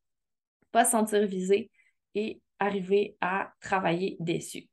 pas 0.72 0.86
se 0.86 0.91
sentir 0.91 1.25
visé 1.25 1.72
et 2.15 2.41
arriver 2.60 3.18
à 3.22 3.54
travailler 3.62 4.18
dessus. 4.20 4.70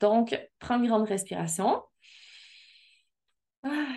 Donc, 0.00 0.38
prends 0.58 0.76
une 0.76 0.86
grande 0.86 1.08
respiration. 1.08 1.82
Ah. 3.62 3.96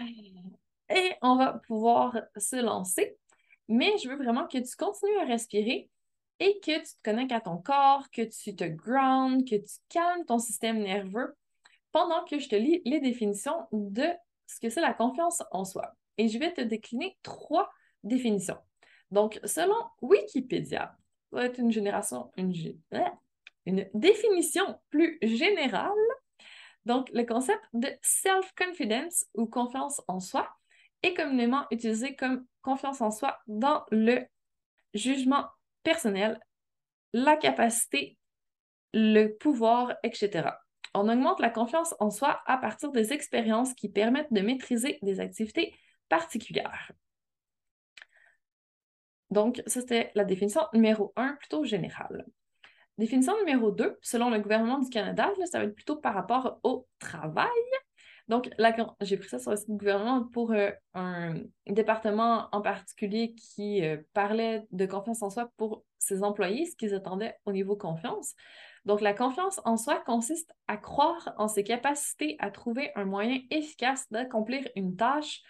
Et 0.90 1.13
on 1.22 1.36
va 1.36 1.54
pouvoir 1.68 2.20
se 2.38 2.58
lancer. 2.58 3.18
Mais 3.68 3.98
je 4.04 4.10
veux 4.10 4.18
vraiment 4.18 4.48
que 4.48 4.58
tu 4.58 4.75
continues 4.75 5.18
à 5.20 5.25
respirer 5.25 5.90
et 6.40 6.60
que 6.60 6.80
tu 6.80 6.96
te 6.96 7.01
connectes 7.04 7.32
à 7.32 7.40
ton 7.40 7.58
corps, 7.58 8.10
que 8.12 8.24
tu 8.24 8.56
te 8.56 8.63
ground, 8.63 9.48
que 9.48 9.56
tu 9.56 9.75
calmes 9.90 10.25
ton 10.25 10.40
système 10.40 10.80
nerveux 10.80 11.36
pendant 11.92 12.25
que 12.25 12.40
je 12.40 12.50
te 12.50 12.56
lis 12.56 12.82
les 12.86 13.00
définitions 13.00 13.68
de 13.72 14.08
ce 14.48 14.60
que 14.60 14.70
c'est 14.70 14.82
la 14.82 14.94
confiance 14.94 15.44
en 15.51 15.63
soi. 15.63 15.94
Et 16.18 16.28
je 16.28 16.38
vais 16.40 16.51
te 16.51 16.62
décliner 16.62 17.18
trois 17.24 17.70
définitions. 18.04 18.58
Donc, 19.12 19.40
selon 19.46 19.75
Wikipédia, 20.01 20.98
va 21.31 21.45
être 21.45 21.59
une 21.59 21.71
génération, 21.71 22.31
une, 22.38 22.53
une 23.65 23.89
définition 23.93 24.79
plus 24.89 25.17
générale. 25.21 25.91
Donc, 26.85 27.09
le 27.13 27.23
concept 27.23 27.61
de 27.73 27.89
self-confidence 28.01 29.25
ou 29.35 29.45
confiance 29.45 30.01
en 30.07 30.19
soi 30.19 30.50
est 31.03 31.13
communément 31.13 31.65
utilisé 31.71 32.15
comme 32.15 32.45
confiance 32.61 33.01
en 33.01 33.11
soi 33.11 33.39
dans 33.47 33.83
le 33.91 34.25
jugement 34.93 35.45
personnel, 35.83 36.39
la 37.13 37.35
capacité, 37.35 38.17
le 38.93 39.27
pouvoir, 39.27 39.95
etc. 40.03 40.50
On 40.93 41.07
augmente 41.07 41.39
la 41.39 41.50
confiance 41.50 41.95
en 42.00 42.09
soi 42.09 42.41
à 42.45 42.57
partir 42.57 42.91
des 42.91 43.13
expériences 43.13 43.73
qui 43.73 43.89
permettent 43.89 44.33
de 44.33 44.41
maîtriser 44.41 45.00
des 45.01 45.19
activités 45.19 45.73
particulières. 46.09 46.91
Donc, 49.31 49.63
ça, 49.65 49.79
c'était 49.81 50.11
la 50.13 50.25
définition 50.25 50.61
numéro 50.73 51.13
un, 51.15 51.33
plutôt 51.39 51.63
générale. 51.63 52.25
Définition 52.97 53.35
numéro 53.39 53.71
2, 53.71 53.97
selon 54.01 54.29
le 54.29 54.39
gouvernement 54.39 54.79
du 54.79 54.89
Canada, 54.89 55.31
ça 55.50 55.59
va 55.59 55.65
être 55.65 55.73
plutôt 55.73 55.95
par 55.95 56.13
rapport 56.13 56.59
au 56.63 56.88
travail. 57.00 57.47
Donc, 58.27 58.50
j'ai 59.01 59.17
pris 59.17 59.29
ça 59.29 59.39
sur 59.39 59.51
le 59.51 59.57
site 59.57 59.69
du 59.69 59.77
gouvernement 59.77 60.25
pour 60.25 60.51
euh, 60.51 60.71
un 60.93 61.33
département 61.67 62.50
en 62.51 62.61
particulier 62.61 63.33
qui 63.35 63.83
euh, 63.83 63.97
parlait 64.13 64.67
de 64.71 64.85
confiance 64.85 65.23
en 65.23 65.29
soi 65.29 65.50
pour 65.57 65.83
ses 65.97 66.23
employés, 66.23 66.65
ce 66.65 66.75
qu'ils 66.75 66.93
attendaient 66.93 67.35
au 67.45 67.51
niveau 67.51 67.75
confiance. 67.75 68.35
Donc, 68.85 69.01
la 69.01 69.13
confiance 69.13 69.59
en 69.63 69.77
soi 69.77 70.01
consiste 70.05 70.53
à 70.67 70.77
croire 70.77 71.33
en 71.38 71.47
ses 71.47 71.63
capacités 71.63 72.35
à 72.39 72.51
trouver 72.51 72.91
un 72.95 73.05
moyen 73.05 73.39
efficace 73.50 74.09
d'accomplir 74.11 74.67
une 74.75 74.95
tâche 74.95 75.41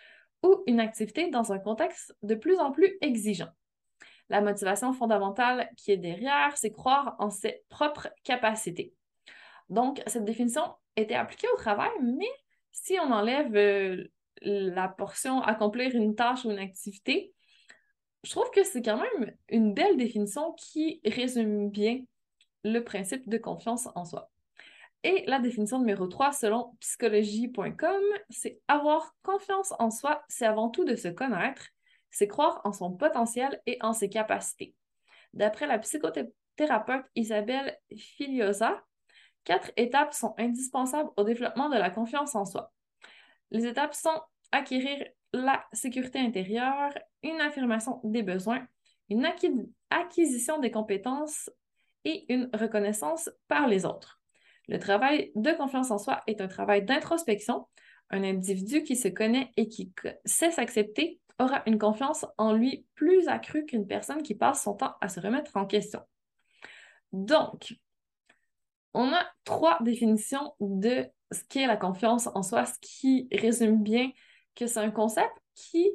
ou 0.44 0.64
une 0.68 0.80
activité 0.80 1.30
dans 1.30 1.52
un 1.52 1.60
contexte 1.60 2.16
de 2.24 2.36
plus 2.36 2.58
en 2.58 2.72
plus 2.72 2.98
exigeant. 3.02 3.50
La 4.32 4.40
motivation 4.40 4.94
fondamentale 4.94 5.70
qui 5.76 5.92
est 5.92 5.98
derrière, 5.98 6.56
c'est 6.56 6.72
croire 6.72 7.18
en 7.20 7.30
ses 7.30 7.66
propres 7.68 8.08
capacités. 8.24 8.94
Donc, 9.68 10.02
cette 10.08 10.24
définition 10.24 10.64
était 10.96 11.16
appliquée 11.16 11.50
au 11.54 11.58
travail, 11.58 11.92
mais 12.02 12.30
si 12.72 12.98
on 12.98 13.12
enlève 13.12 13.54
euh, 13.58 14.08
la 14.42 14.88
portion 14.88 15.42
accomplir 15.42 15.94
une 15.94 16.16
tâche 16.16 16.46
ou 16.46 16.52
une 16.52 16.60
activité, 16.60 17.34
je 18.24 18.32
trouve 18.32 18.50
que 18.52 18.64
c'est 18.64 18.82
quand 18.82 19.02
même 19.02 19.36
une 19.50 19.74
belle 19.74 19.98
définition 19.98 20.54
qui 20.54 21.02
résume 21.04 21.70
bien 21.70 22.00
le 22.64 22.80
principe 22.86 23.28
de 23.28 23.38
confiance 23.38 23.90
en 23.96 24.06
soi. 24.06 24.32
Et 25.04 25.26
la 25.28 25.40
définition 25.40 25.80
numéro 25.80 26.08
3, 26.08 26.32
selon 26.32 26.78
psychologie.com, 26.80 28.02
c'est 28.30 28.62
avoir 28.70 29.14
confiance 29.24 29.74
en 29.78 29.92
soi, 29.92 30.24
c'est 30.30 30.46
avant 30.46 30.70
tout 30.70 30.86
de 30.86 30.96
se 30.96 31.10
connaître, 31.10 31.68
c'est 32.12 32.28
croire 32.28 32.62
en 32.64 32.74
son 32.74 32.92
potentiel 32.92 33.62
et 33.66 33.78
en 33.82 33.94
ses 33.94 34.10
capacités. 34.10 34.76
D'après 35.34 35.66
la 35.66 35.80
psychothérapeute 35.80 37.06
Isabelle 37.16 37.78
Filiosa, 37.96 38.84
quatre 39.44 39.72
étapes 39.78 40.14
sont 40.14 40.36
indispensables 40.38 41.10
au 41.18 41.24
développement 41.24 41.70
de 41.70 41.78
la 41.78 41.90
confiance 41.90 42.36
en 42.36 42.46
soi. 42.46 42.72
Les 43.50 43.66
étapes 43.66 43.94
sont 43.94 44.22
acquérir 44.52 45.06
la 45.34 45.66
sécurité 45.72 46.20
intérieure, 46.20 46.92
une 47.24 47.40
affirmation 47.40 48.02
des 48.04 48.24
besoins, 48.24 48.68
une 49.10 49.28
acquisition 49.90 50.60
des 50.60 50.72
compétences 50.72 51.50
et 52.04 52.26
une 52.34 52.50
reconnaissance 52.54 53.30
par 53.48 53.68
les 53.68 53.86
autres. 53.86 54.22
Le 54.68 54.80
travail 54.80 55.32
de 55.36 55.52
confiance 55.52 55.92
en 55.92 55.98
soi 55.98 56.22
est 56.28 56.42
un 56.42 56.48
travail 56.48 56.84
d'introspection. 56.84 57.68
Un 58.10 58.24
individu 58.24 58.84
qui 58.84 58.98
se 58.98 59.08
connaît 59.08 59.52
et 59.56 59.70
qui 59.70 59.94
sait 60.26 60.52
s'accepter 60.52 61.21
aura 61.40 61.64
une 61.66 61.78
confiance 61.78 62.26
en 62.38 62.54
lui 62.54 62.86
plus 62.96 63.28
accrue 63.28 63.66
qu'une 63.66 63.88
personne 63.88 64.24
qui 64.24 64.36
passe 64.36 64.64
son 64.64 64.76
temps 64.76 64.96
à 65.02 65.10
se 65.10 65.20
remettre 65.20 65.56
en 65.58 65.66
question. 65.66 66.02
Donc, 67.12 67.76
on 68.94 69.14
a 69.14 69.26
trois 69.44 69.78
définitions 69.82 70.54
de 70.60 71.06
ce 71.32 71.44
qu'est 71.50 71.68
la 71.68 71.78
confiance 71.78 72.28
en 72.34 72.44
soi, 72.44 72.66
ce 72.66 72.78
qui 72.82 73.28
résume 73.32 73.82
bien 73.82 74.12
que 74.56 74.68
c'est 74.68 74.80
un 74.80 74.92
concept 74.92 75.32
qui 75.56 75.90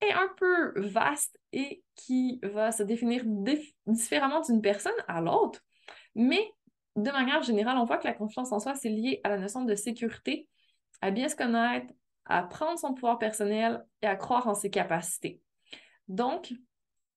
est 0.00 0.12
un 0.12 0.28
peu 0.36 0.72
vaste 0.80 1.38
et 1.52 1.82
qui 1.96 2.40
va 2.42 2.72
se 2.72 2.82
définir 2.82 3.22
différemment 3.86 4.40
d'une 4.40 4.62
personne 4.62 4.92
à 5.08 5.20
l'autre. 5.20 5.60
Mais 6.14 6.52
de 6.96 7.10
manière 7.10 7.42
générale, 7.42 7.76
on 7.78 7.84
voit 7.84 7.98
que 7.98 8.06
la 8.06 8.14
confiance 8.14 8.52
en 8.52 8.60
soi, 8.60 8.74
c'est 8.74 8.88
lié 8.88 9.20
à 9.24 9.28
la 9.28 9.38
notion 9.38 9.64
de 9.64 9.74
sécurité, 9.74 10.48
à 11.00 11.10
bien 11.10 11.28
se 11.28 11.36
connaître, 11.36 11.92
à 12.30 12.42
prendre 12.42 12.78
son 12.78 12.94
pouvoir 12.94 13.18
personnel 13.18 13.84
et 14.02 14.06
à 14.06 14.16
croire 14.16 14.46
en 14.46 14.54
ses 14.54 14.70
capacités. 14.70 15.40
Donc, 16.08 16.52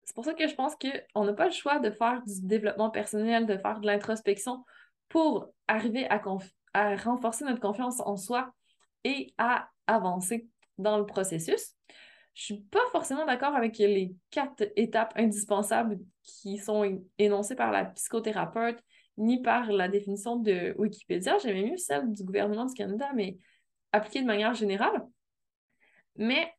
c'est 0.04 0.16
pour 0.16 0.26
ça 0.26 0.34
que 0.34 0.48
je 0.48 0.56
pense 0.56 0.76
qu'on 0.76 1.24
n'a 1.24 1.34
pas 1.34 1.46
le 1.46 1.52
choix 1.52 1.80
de 1.80 1.92
faire 1.92 2.22
du 2.26 2.46
développement 2.46 2.90
personnel, 2.90 3.46
de 3.46 3.58
faire 3.58 3.80
de 3.80 3.88
l'introspection 3.88 4.66
pour 5.10 5.50
arriver 5.68 6.08
à, 6.10 6.22
renforcer 6.96 7.46
notre 7.46 7.62
confiance 7.62 8.02
en 8.02 8.18
soi 8.18 8.52
et 9.04 9.34
à 9.38 9.70
avancer 9.88 10.48
dans 10.78 10.98
le 10.98 11.06
processus. 11.06 11.76
Je 12.34 12.54
ne 12.54 12.58
suis 12.58 12.66
pas 12.66 12.86
forcément 12.92 13.26
d'accord 13.28 13.56
avec 13.56 13.78
les 13.78 14.16
quatre 14.32 14.64
étapes 14.76 15.14
indispensables 15.16 16.00
qui 16.24 16.58
sont 16.58 17.04
énoncées 17.20 17.56
par 17.56 17.72
la 17.72 17.86
psychothérapeute 17.86 18.80
ni 19.18 19.42
par 19.44 19.72
la 19.72 19.88
définition 19.88 20.38
de 20.38 20.74
Wikipédia. 20.80 21.38
J'aimais 21.38 21.70
mieux 21.70 21.78
celle 21.78 22.12
du 22.12 22.24
gouvernement 22.24 22.66
du 22.66 22.74
Canada, 22.74 23.12
mais 23.14 23.38
appliquée 23.94 24.22
de 24.22 24.28
manière 24.28 24.54
générale. 24.54 25.08
Mais 26.18 26.54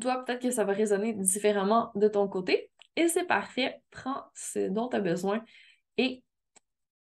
toi, 0.00 0.24
peut-être 0.24 0.42
que 0.42 0.50
ça 0.50 0.64
va 0.64 0.72
résonner 0.72 1.12
différemment 1.12 1.92
de 1.94 2.08
ton 2.08 2.26
côté. 2.28 2.70
Et 2.96 3.08
c'est 3.08 3.24
parfait. 3.24 3.82
Prends 3.90 4.24
ce 4.34 4.68
dont 4.68 4.88
tu 4.88 4.96
as 4.96 5.00
besoin 5.00 5.44
et 5.96 6.22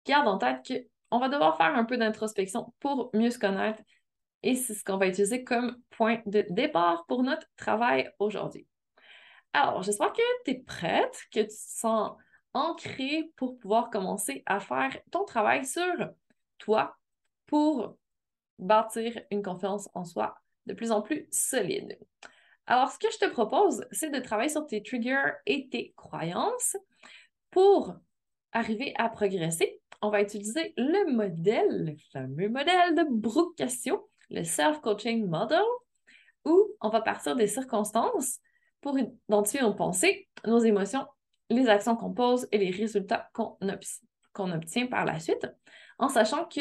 garde 0.04 0.28
en 0.28 0.38
tête 0.38 0.60
qu'on 1.10 1.18
va 1.18 1.28
devoir 1.28 1.56
faire 1.56 1.74
un 1.74 1.84
peu 1.84 1.96
d'introspection 1.96 2.72
pour 2.80 3.10
mieux 3.14 3.30
se 3.30 3.38
connaître. 3.38 3.82
Et 4.42 4.54
c'est 4.54 4.74
ce 4.74 4.84
qu'on 4.84 4.96
va 4.96 5.08
utiliser 5.08 5.44
comme 5.44 5.76
point 5.90 6.20
de 6.26 6.44
départ 6.50 7.04
pour 7.06 7.22
notre 7.22 7.46
travail 7.56 8.10
aujourd'hui. 8.18 8.66
Alors, 9.52 9.82
j'espère 9.82 10.12
que 10.12 10.22
tu 10.44 10.50
es 10.52 10.58
prête, 10.60 11.18
que 11.32 11.40
tu 11.40 11.46
te 11.46 11.52
sens 11.52 12.12
ancré 12.52 13.30
pour 13.36 13.58
pouvoir 13.58 13.90
commencer 13.90 14.42
à 14.46 14.60
faire 14.60 14.96
ton 15.10 15.24
travail 15.24 15.64
sur 15.64 16.10
toi 16.58 16.96
pour 17.46 17.96
bâtir 18.58 19.20
une 19.30 19.42
confiance 19.42 19.88
en 19.94 20.04
soi 20.04 20.36
de 20.66 20.74
plus 20.74 20.90
en 20.90 21.02
plus 21.02 21.28
solide. 21.30 21.98
Alors, 22.66 22.90
ce 22.90 22.98
que 22.98 23.10
je 23.12 23.18
te 23.18 23.30
propose, 23.30 23.84
c'est 23.92 24.10
de 24.10 24.18
travailler 24.18 24.48
sur 24.48 24.66
tes 24.66 24.82
triggers 24.82 25.32
et 25.46 25.68
tes 25.68 25.92
croyances 25.96 26.76
pour 27.50 27.94
arriver 28.52 28.92
à 28.96 29.08
progresser. 29.08 29.80
On 30.02 30.10
va 30.10 30.20
utiliser 30.20 30.74
le 30.76 31.12
modèle, 31.12 31.84
le 31.84 31.94
fameux 32.12 32.48
modèle 32.48 32.94
de 32.94 33.06
Brooke 33.08 33.62
le 34.30 34.42
Self-Coaching 34.42 35.26
Model, 35.28 35.62
où 36.44 36.68
on 36.80 36.88
va 36.88 37.00
partir 37.00 37.36
des 37.36 37.46
circonstances 37.46 38.40
pour 38.80 38.98
identifier 38.98 39.60
nos 39.60 39.74
pensées, 39.74 40.28
nos 40.44 40.58
émotions, 40.58 41.06
les 41.50 41.68
actions 41.68 41.96
qu'on 41.96 42.12
pose 42.12 42.48
et 42.50 42.58
les 42.58 42.70
résultats 42.70 43.28
qu'on 43.32 43.56
obtient 44.50 44.86
par 44.86 45.04
la 45.04 45.20
suite, 45.20 45.46
en 45.98 46.08
sachant 46.08 46.46
que 46.46 46.60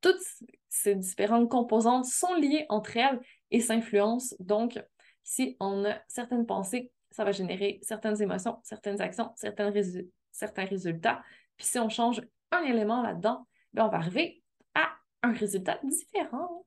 toutes 0.00 0.20
ces 0.68 0.94
différentes 0.94 1.48
composantes 1.48 2.04
sont 2.04 2.34
liées 2.34 2.66
entre 2.68 2.96
elles 2.96 3.20
et 3.50 3.60
s'influencent. 3.60 4.34
Donc, 4.40 4.80
si 5.22 5.56
on 5.60 5.84
a 5.84 5.98
certaines 6.08 6.46
pensées, 6.46 6.92
ça 7.10 7.24
va 7.24 7.32
générer 7.32 7.80
certaines 7.82 8.20
émotions, 8.22 8.58
certaines 8.62 9.00
actions, 9.00 9.32
certains, 9.36 9.70
résultats. 9.70 11.22
Puis 11.56 11.66
si 11.66 11.78
on 11.78 11.88
change 11.88 12.22
un 12.52 12.62
élément 12.62 13.02
là-dedans, 13.02 13.46
ben, 13.72 13.86
on 13.86 13.88
va 13.88 13.98
arriver 13.98 14.42
à 14.74 14.88
un 15.22 15.32
résultat 15.32 15.78
différent. 15.82 16.64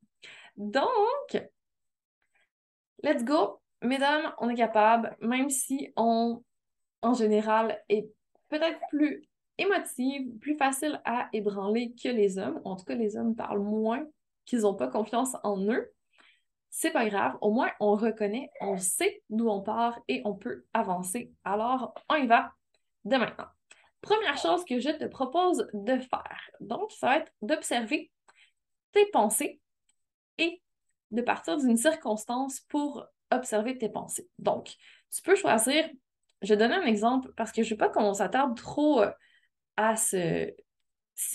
Donc, 0.58 1.50
let's 3.04 3.24
go. 3.24 3.62
Mesdames, 3.82 4.34
on 4.40 4.50
est 4.50 4.56
capable, 4.56 5.16
même 5.22 5.50
si 5.50 5.92
on, 5.96 6.44
en 7.02 7.14
général, 7.14 7.82
est 7.90 8.08
peut-être 8.50 8.80
plus 8.90 9.28
émotive, 9.62 10.38
plus 10.40 10.56
facile 10.56 11.02
à 11.06 11.30
ébranler 11.34 11.94
que 11.94 12.10
les 12.10 12.38
hommes. 12.38 12.62
En 12.66 12.76
tout 12.76 12.86
cas, 12.86 12.96
les 12.96 13.18
hommes 13.18 13.36
parlent 13.36 13.64
moins, 13.64 14.06
qu'ils 14.46 14.62
n'ont 14.62 14.76
pas 14.76 14.88
confiance 14.88 15.36
en 15.44 15.62
eux. 15.62 15.92
C'est 16.70 16.92
pas 16.92 17.08
grave, 17.08 17.38
au 17.42 17.52
moins 17.52 17.70
on 17.82 17.96
reconnaît, 17.96 18.50
on 18.62 18.78
sait 18.78 19.22
d'où 19.30 19.50
on 19.50 19.62
part 19.62 20.00
et 20.08 20.22
on 20.24 20.34
peut 20.34 20.66
avancer. 20.74 21.34
Alors, 21.44 21.94
on 22.10 22.16
y 22.16 22.28
va 22.28 22.54
de 23.04 23.18
maintenant. 23.18 23.48
Première 24.00 24.38
chose 24.38 24.64
que 24.66 24.80
je 24.80 24.90
te 24.90 25.06
propose 25.06 25.68
de 25.74 25.98
faire, 25.98 26.50
donc, 26.60 26.92
ça 26.92 27.08
va 27.08 27.18
être 27.18 27.32
d'observer 27.42 28.10
tes 28.94 29.06
pensées 29.08 29.60
et 30.38 30.62
de 31.12 31.22
partir 31.22 31.58
d'une 31.58 31.78
circonstance 31.78 32.62
pour 32.62 33.06
observer 33.32 33.78
tes 33.78 33.90
pensées. 33.90 34.28
Donc, 34.40 34.74
tu 35.14 35.22
peux 35.22 35.36
choisir, 35.36 35.88
je 36.42 36.54
vais 36.54 36.58
donner 36.58 36.76
un 36.76 36.86
exemple 36.86 37.32
parce 37.36 37.52
que 37.52 37.64
je 37.64 37.68
ne 37.68 37.72
veux 37.72 37.78
pas 37.78 37.90
qu'on 37.90 38.14
s'attarde 38.14 38.56
trop 38.56 39.04
à 39.78 39.96
ces 39.96 40.56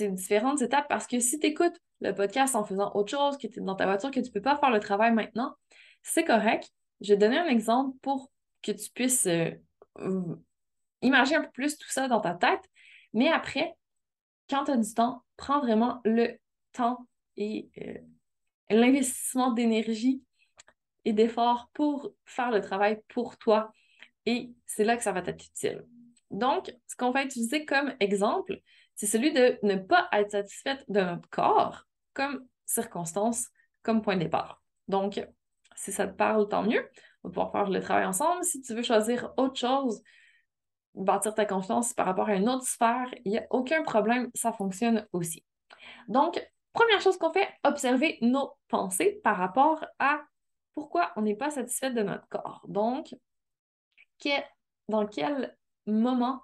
différentes 0.00 0.62
étapes 0.62 0.88
parce 0.88 1.06
que 1.06 1.20
si 1.20 1.38
tu 1.38 1.46
écoutes 1.46 1.80
le 2.00 2.12
podcast 2.12 2.54
en 2.54 2.64
faisant 2.64 2.92
autre 2.94 3.10
chose, 3.10 3.38
que 3.38 3.46
tu 3.46 3.60
es 3.60 3.62
dans 3.62 3.74
ta 3.74 3.86
voiture, 3.86 4.10
que 4.10 4.20
tu 4.20 4.28
ne 4.28 4.32
peux 4.32 4.42
pas 4.42 4.56
faire 4.56 4.70
le 4.70 4.80
travail 4.80 5.12
maintenant, 5.12 5.54
c'est 6.02 6.24
correct. 6.24 6.70
Je 7.00 7.12
vais 7.12 7.18
donner 7.18 7.38
un 7.38 7.46
exemple 7.46 7.96
pour 8.02 8.30
que 8.62 8.72
tu 8.72 8.90
puisses 8.90 9.26
euh, 9.26 9.50
imaginer 11.02 11.38
un 11.38 11.42
peu 11.42 11.50
plus 11.50 11.78
tout 11.78 11.88
ça 11.88 12.08
dans 12.08 12.20
ta 12.20 12.34
tête. 12.34 12.62
Mais 13.12 13.28
après, 13.28 13.74
quand 14.48 14.64
tu 14.64 14.72
as 14.72 14.76
du 14.76 14.94
temps, 14.94 15.22
prends 15.36 15.60
vraiment 15.60 16.00
le 16.04 16.38
temps 16.72 17.06
et 17.36 17.70
euh, 17.78 17.98
l'investissement 18.70 19.52
d'énergie 19.52 20.22
et 21.04 21.12
d'efforts 21.12 21.70
pour 21.72 22.12
faire 22.24 22.50
le 22.50 22.60
travail 22.60 23.00
pour 23.08 23.36
toi. 23.38 23.72
Et 24.26 24.50
c'est 24.66 24.84
là 24.84 24.96
que 24.96 25.02
ça 25.02 25.12
va 25.12 25.22
t'être 25.22 25.44
utile. 25.44 25.84
Donc, 26.30 26.74
ce 26.86 26.96
qu'on 26.96 27.10
va 27.10 27.24
utiliser 27.24 27.64
comme 27.64 27.94
exemple, 28.00 28.58
c'est 28.94 29.06
celui 29.06 29.32
de 29.32 29.58
ne 29.62 29.76
pas 29.76 30.08
être 30.12 30.30
satisfaite 30.30 30.84
de 30.88 31.00
notre 31.00 31.28
corps 31.30 31.84
comme 32.14 32.46
circonstance, 32.64 33.48
comme 33.82 34.02
point 34.02 34.16
de 34.16 34.24
départ. 34.24 34.62
Donc, 34.88 35.24
si 35.76 35.92
ça 35.92 36.06
te 36.06 36.16
parle, 36.16 36.48
tant 36.48 36.62
mieux. 36.62 36.88
On 37.22 37.28
va 37.28 37.32
pouvoir 37.32 37.52
faire 37.52 37.70
le 37.70 37.80
travail 37.80 38.06
ensemble. 38.06 38.42
Si 38.44 38.60
tu 38.62 38.74
veux 38.74 38.82
choisir 38.82 39.32
autre 39.36 39.56
chose, 39.56 40.02
bâtir 40.94 41.34
ta 41.34 41.44
confiance 41.44 41.92
par 41.92 42.06
rapport 42.06 42.28
à 42.28 42.34
une 42.34 42.48
autre 42.48 42.66
sphère, 42.66 43.12
il 43.24 43.32
n'y 43.32 43.38
a 43.38 43.46
aucun 43.50 43.82
problème, 43.82 44.30
ça 44.34 44.52
fonctionne 44.52 45.06
aussi. 45.12 45.44
Donc, 46.08 46.42
première 46.72 47.00
chose 47.00 47.18
qu'on 47.18 47.32
fait, 47.32 47.48
observer 47.64 48.18
nos 48.22 48.52
pensées 48.68 49.20
par 49.22 49.36
rapport 49.36 49.84
à 49.98 50.20
pourquoi 50.74 51.12
on 51.16 51.22
n'est 51.22 51.36
pas 51.36 51.50
satisfait 51.50 51.90
de 51.90 52.02
notre 52.02 52.26
corps. 52.28 52.62
Donc, 52.68 53.14
dans 54.88 55.06
quel 55.06 55.56
moment 55.86 56.42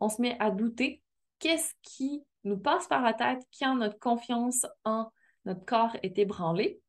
on 0.00 0.08
se 0.08 0.20
met 0.20 0.36
à 0.40 0.50
douter 0.50 1.00
qu'est-ce 1.38 1.74
qui 1.82 2.24
nous 2.44 2.58
passe 2.58 2.88
par 2.88 3.02
la 3.02 3.14
tête 3.14 3.40
quand 3.58 3.76
notre 3.76 3.98
confiance 3.98 4.66
en 4.84 5.10
notre 5.44 5.64
corps 5.64 5.96
est 6.02 6.18
ébranlée? 6.18 6.80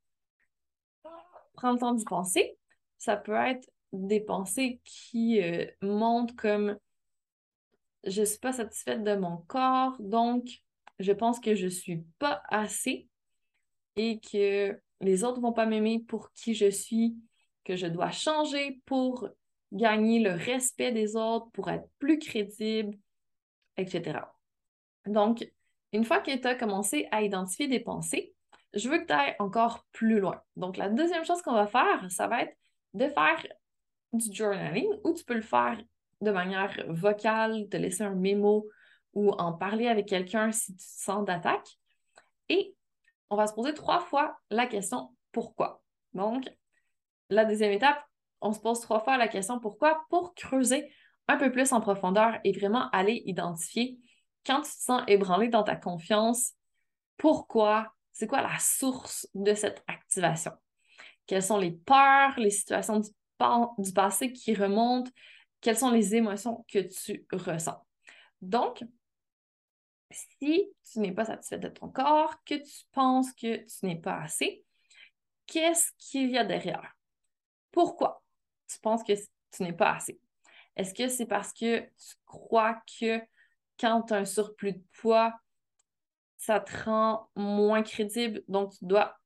Prendre 1.53 1.75
le 1.75 1.79
temps 1.79 1.93
d'y 1.93 2.05
penser. 2.05 2.57
Ça 2.97 3.15
peut 3.17 3.35
être 3.35 3.69
des 3.91 4.19
pensées 4.19 4.81
qui 4.83 5.41
euh, 5.41 5.65
montrent 5.81 6.35
comme 6.35 6.77
je 8.03 8.21
ne 8.21 8.25
suis 8.25 8.39
pas 8.39 8.53
satisfaite 8.53 9.03
de 9.03 9.15
mon 9.15 9.37
corps, 9.37 9.95
donc 9.99 10.45
je 10.99 11.11
pense 11.11 11.39
que 11.39 11.55
je 11.55 11.65
ne 11.65 11.69
suis 11.69 12.03
pas 12.19 12.41
assez 12.49 13.07
et 13.95 14.19
que 14.19 14.79
les 15.01 15.23
autres 15.23 15.37
ne 15.37 15.43
vont 15.43 15.53
pas 15.53 15.65
m'aimer 15.65 15.99
pour 15.99 16.31
qui 16.33 16.55
je 16.55 16.69
suis, 16.69 17.15
que 17.63 17.75
je 17.75 17.87
dois 17.87 18.11
changer 18.11 18.81
pour 18.85 19.29
gagner 19.73 20.19
le 20.19 20.31
respect 20.31 20.91
des 20.91 21.15
autres, 21.15 21.49
pour 21.51 21.69
être 21.69 21.87
plus 21.99 22.19
crédible, 22.19 22.95
etc. 23.77 24.19
Donc, 25.05 25.45
une 25.91 26.05
fois 26.05 26.19
que 26.19 26.35
tu 26.35 26.47
as 26.47 26.55
commencé 26.55 27.07
à 27.11 27.21
identifier 27.23 27.67
des 27.67 27.79
pensées, 27.79 28.33
je 28.73 28.89
veux 28.89 28.99
que 28.99 29.05
tu 29.05 29.13
ailles 29.13 29.35
encore 29.39 29.85
plus 29.91 30.19
loin. 30.19 30.41
Donc, 30.55 30.77
la 30.77 30.89
deuxième 30.89 31.25
chose 31.25 31.41
qu'on 31.41 31.53
va 31.53 31.67
faire, 31.67 32.09
ça 32.09 32.27
va 32.27 32.43
être 32.43 32.55
de 32.93 33.07
faire 33.07 33.45
du 34.13 34.33
journaling 34.33 34.89
ou 35.03 35.13
tu 35.13 35.23
peux 35.23 35.33
le 35.33 35.41
faire 35.41 35.81
de 36.21 36.31
manière 36.31 36.75
vocale, 36.89 37.67
te 37.69 37.77
laisser 37.77 38.03
un 38.03 38.15
mémo 38.15 38.67
ou 39.13 39.31
en 39.31 39.53
parler 39.53 39.87
avec 39.87 40.07
quelqu'un 40.07 40.51
si 40.51 40.75
tu 40.75 40.77
te 40.77 40.83
sens 40.83 41.25
d'attaque. 41.25 41.67
Et 42.49 42.75
on 43.29 43.35
va 43.35 43.47
se 43.47 43.53
poser 43.53 43.73
trois 43.73 43.99
fois 43.99 44.37
la 44.49 44.67
question 44.67 45.15
pourquoi. 45.31 45.83
Donc, 46.13 46.47
la 47.29 47.45
deuxième 47.45 47.71
étape, 47.71 48.03
on 48.43 48.53
se 48.53 48.59
pose 48.59 48.79
trois 48.81 48.99
fois 48.99 49.17
la 49.17 49.27
question 49.27 49.59
pourquoi? 49.59 50.05
Pour 50.09 50.33
creuser 50.35 50.93
un 51.27 51.37
peu 51.37 51.51
plus 51.51 51.71
en 51.71 51.81
profondeur 51.81 52.39
et 52.43 52.51
vraiment 52.51 52.89
aller 52.91 53.23
identifier 53.25 53.97
quand 54.45 54.61
tu 54.61 54.71
te 54.71 54.81
sens 54.83 55.01
ébranlé 55.07 55.47
dans 55.47 55.63
ta 55.63 55.75
confiance, 55.75 56.53
pourquoi, 57.17 57.93
c'est 58.11 58.27
quoi 58.27 58.41
la 58.41 58.57
source 58.59 59.27
de 59.33 59.53
cette 59.53 59.83
activation? 59.87 60.51
Quelles 61.25 61.43
sont 61.43 61.57
les 61.57 61.71
peurs, 61.71 62.37
les 62.37 62.49
situations 62.49 62.99
du, 62.99 63.93
passé 63.93 64.33
qui 64.33 64.53
remontent? 64.53 65.11
Quelles 65.61 65.77
sont 65.77 65.91
les 65.91 66.15
émotions 66.15 66.65
que 66.67 66.79
tu 66.79 67.25
ressens? 67.31 67.81
Donc, 68.41 68.83
si 70.11 70.69
tu 70.91 70.99
n'es 70.99 71.13
pas 71.13 71.25
satisfait 71.25 71.57
de 71.57 71.69
ton 71.69 71.89
corps, 71.89 72.35
que 72.43 72.55
tu 72.55 72.85
penses 72.91 73.31
que 73.33 73.57
tu 73.57 73.85
n'es 73.85 73.99
pas 73.99 74.17
assez, 74.17 74.65
qu'est-ce 75.47 75.91
qu'il 75.97 76.29
y 76.29 76.37
a 76.37 76.43
derrière? 76.43 76.93
Pourquoi? 77.71 78.22
Tu 78.73 78.79
penses 78.79 79.03
que 79.03 79.13
tu 79.13 79.63
n'es 79.63 79.73
pas 79.73 79.93
assez? 79.93 80.19
Est-ce 80.75 80.93
que 80.93 81.07
c'est 81.07 81.25
parce 81.25 81.53
que 81.53 81.81
tu 81.81 82.15
crois 82.25 82.81
que 82.99 83.21
quand 83.79 84.03
tu 84.03 84.13
as 84.13 84.17
un 84.17 84.25
surplus 84.25 84.73
de 84.73 84.83
poids, 85.01 85.33
ça 86.37 86.59
te 86.59 86.83
rend 86.83 87.29
moins 87.35 87.83
crédible, 87.83 88.43
donc 88.47 88.73
tu 88.77 88.85
dois 88.85 89.17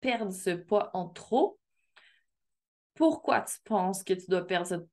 perdre 0.00 0.32
ce 0.32 0.50
poids 0.50 0.90
en 0.94 1.08
trop? 1.08 1.58
Pourquoi 2.94 3.42
tu 3.42 3.56
penses 3.64 4.02
que 4.02 4.14
tu 4.14 4.26
dois 4.28 4.46
perdre 4.46 4.86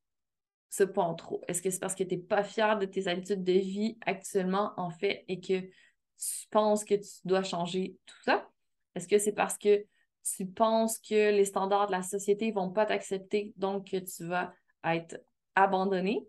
ce, 0.70 0.84
poids 0.84 1.06
en 1.06 1.16
trop? 1.16 1.42
Est-ce 1.48 1.62
que 1.62 1.70
c'est 1.70 1.80
parce 1.80 1.96
que 1.96 2.04
tu 2.04 2.16
n'es 2.16 2.22
pas 2.22 2.44
fier 2.44 2.78
de 2.78 2.86
tes 2.86 3.08
habitudes 3.08 3.44
de 3.44 3.54
vie 3.54 3.98
actuellement, 4.06 4.74
en 4.78 4.90
fait, 4.90 5.26
et 5.28 5.40
que 5.40 5.62
tu 5.62 6.48
penses 6.52 6.84
que 6.86 6.96
tu 6.96 7.10
dois 7.26 7.44
changer 7.44 7.98
tout 8.06 8.22
ça? 8.24 8.50
Est-ce 8.96 9.08
que 9.08 9.18
c'est 9.18 9.34
parce 9.34 9.58
que 9.58 9.86
tu 10.24 10.46
penses 10.46 10.98
que 11.00 11.32
les 11.32 11.46
standards 11.46 11.88
de 11.88 11.92
la 11.92 12.04
société 12.04 12.50
ne 12.50 12.56
vont 12.56 12.70
pas 12.70 12.86
t'accepter, 12.86 13.54
donc 13.58 13.92
que 13.92 13.98
tu 13.98 14.26
vas 14.26 14.54
être 14.84 15.22
abandonné, 15.56 16.26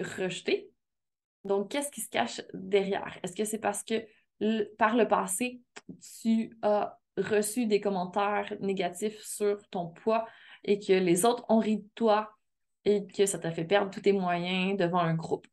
rejeté? 0.00 0.70
Donc, 1.44 1.70
qu'est-ce 1.70 1.90
qui 1.90 2.00
se 2.00 2.08
cache 2.08 2.42
derrière? 2.52 3.18
Est-ce 3.22 3.36
que 3.36 3.44
c'est 3.44 3.58
parce 3.58 3.82
que 3.82 4.06
par 4.76 4.96
le 4.96 5.06
passé, 5.06 5.60
tu 6.22 6.56
as 6.62 6.98
reçu 7.16 7.66
des 7.66 7.80
commentaires 7.80 8.54
négatifs 8.60 9.20
sur 9.20 9.66
ton 9.68 9.88
poids 9.88 10.26
et 10.64 10.78
que 10.78 10.92
les 10.92 11.24
autres 11.24 11.44
ont 11.48 11.58
ri 11.58 11.78
de 11.78 11.88
toi 11.94 12.30
et 12.84 13.06
que 13.06 13.26
ça 13.26 13.38
t'a 13.38 13.52
fait 13.52 13.64
perdre 13.64 13.90
tous 13.90 14.00
tes 14.00 14.12
moyens 14.12 14.76
devant 14.76 14.98
un 14.98 15.14
groupe? 15.14 15.46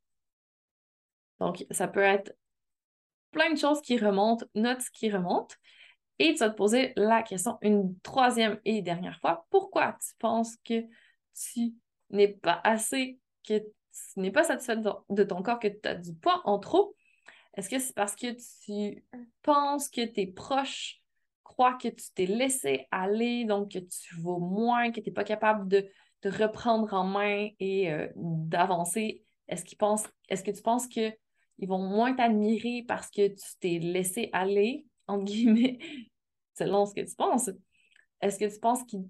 Donc, 1.40 1.66
ça 1.72 1.88
peut 1.88 2.02
être 2.02 2.36
plein 3.32 3.52
de 3.52 3.58
choses 3.58 3.82
qui 3.82 3.98
remontent, 3.98 4.46
notes 4.56 4.90
qui 4.94 5.10
remontent. 5.10 5.56
Et 6.20 6.34
tu 6.34 6.40
vas 6.40 6.50
te 6.50 6.56
poser 6.56 6.94
la 6.96 7.24
question 7.24 7.58
une 7.62 8.00
troisième 8.02 8.60
et 8.66 8.82
dernière 8.82 9.20
fois. 9.20 9.48
Pourquoi 9.50 9.98
tu 10.00 10.14
penses 10.20 10.56
que 10.58 10.84
tu 11.34 11.74
n'es 12.12 12.28
pas 12.28 12.62
assez, 12.64 13.20
que 13.48 13.60
tu 13.60 14.20
n'es 14.20 14.32
pas 14.32 14.44
satisfait 14.44 14.78
de 14.78 15.24
ton 15.24 15.42
corps, 15.42 15.60
que 15.60 15.68
tu 15.68 15.88
as 15.88 15.96
du 15.96 16.14
poids 16.14 16.42
en 16.46 16.60
trop, 16.60 16.96
est-ce 17.56 17.70
que 17.70 17.80
c'est 17.80 17.96
parce 17.96 18.16
que 18.16 18.28
tu 18.66 19.04
penses 19.42 19.90
que 19.90 20.06
tes 20.06 20.28
proches 20.28 21.02
croient 21.44 21.74
que 21.74 21.90
tu 21.90 22.06
t'es 22.16 22.26
laissé 22.26 22.88
aller, 22.92 23.46
donc 23.46 23.72
que 23.72 23.80
tu 23.80 24.16
vaux 24.16 24.40
moins, 24.40 24.92
que 24.92 25.02
tu 25.02 25.10
n'es 25.10 25.14
pas 25.14 25.24
capable 25.24 25.68
de 25.68 25.86
te 26.22 26.30
reprendre 26.30 26.94
en 26.94 27.04
main 27.04 27.50
et 27.60 27.92
euh, 27.92 28.08
d'avancer? 28.16 29.24
Est-ce 29.48 29.66
qu'ils 29.66 29.78
pensent, 29.78 30.08
est-ce 30.30 30.44
que 30.44 30.52
tu 30.52 30.62
penses 30.62 30.88
qu'ils 30.88 31.14
vont 31.60 31.80
moins 31.80 32.14
t'admirer 32.14 32.86
parce 32.88 33.10
que 33.10 33.28
tu 33.28 33.44
t'es 33.60 33.80
laissé 33.80 34.30
aller, 34.32 34.86
entre 35.08 35.26
guillemets, 35.26 35.80
selon 36.58 36.86
ce 36.86 36.94
que 36.94 37.02
tu 37.02 37.16
penses? 37.16 37.50
Est-ce 38.22 38.38
que 38.38 38.54
tu 38.54 38.60
penses 38.60 38.84
qu'ils 38.84 39.06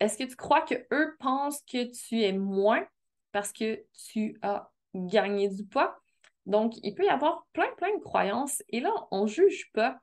est-ce 0.00 0.18
que 0.18 0.24
tu 0.24 0.36
crois 0.36 0.62
que 0.62 0.74
eux 0.92 1.16
pensent 1.18 1.62
que 1.62 1.90
tu 1.90 2.22
es 2.22 2.32
moins 2.32 2.86
parce 3.32 3.52
que 3.52 3.84
tu 4.12 4.38
as 4.42 4.70
gagné 4.94 5.48
du 5.48 5.64
poids? 5.64 5.98
Donc, 6.46 6.74
il 6.82 6.94
peut 6.94 7.04
y 7.04 7.08
avoir 7.08 7.46
plein, 7.52 7.72
plein 7.76 7.96
de 7.96 8.02
croyances. 8.02 8.62
Et 8.68 8.80
là, 8.80 8.92
on 9.10 9.22
ne 9.22 9.28
juge 9.28 9.70
pas. 9.72 9.98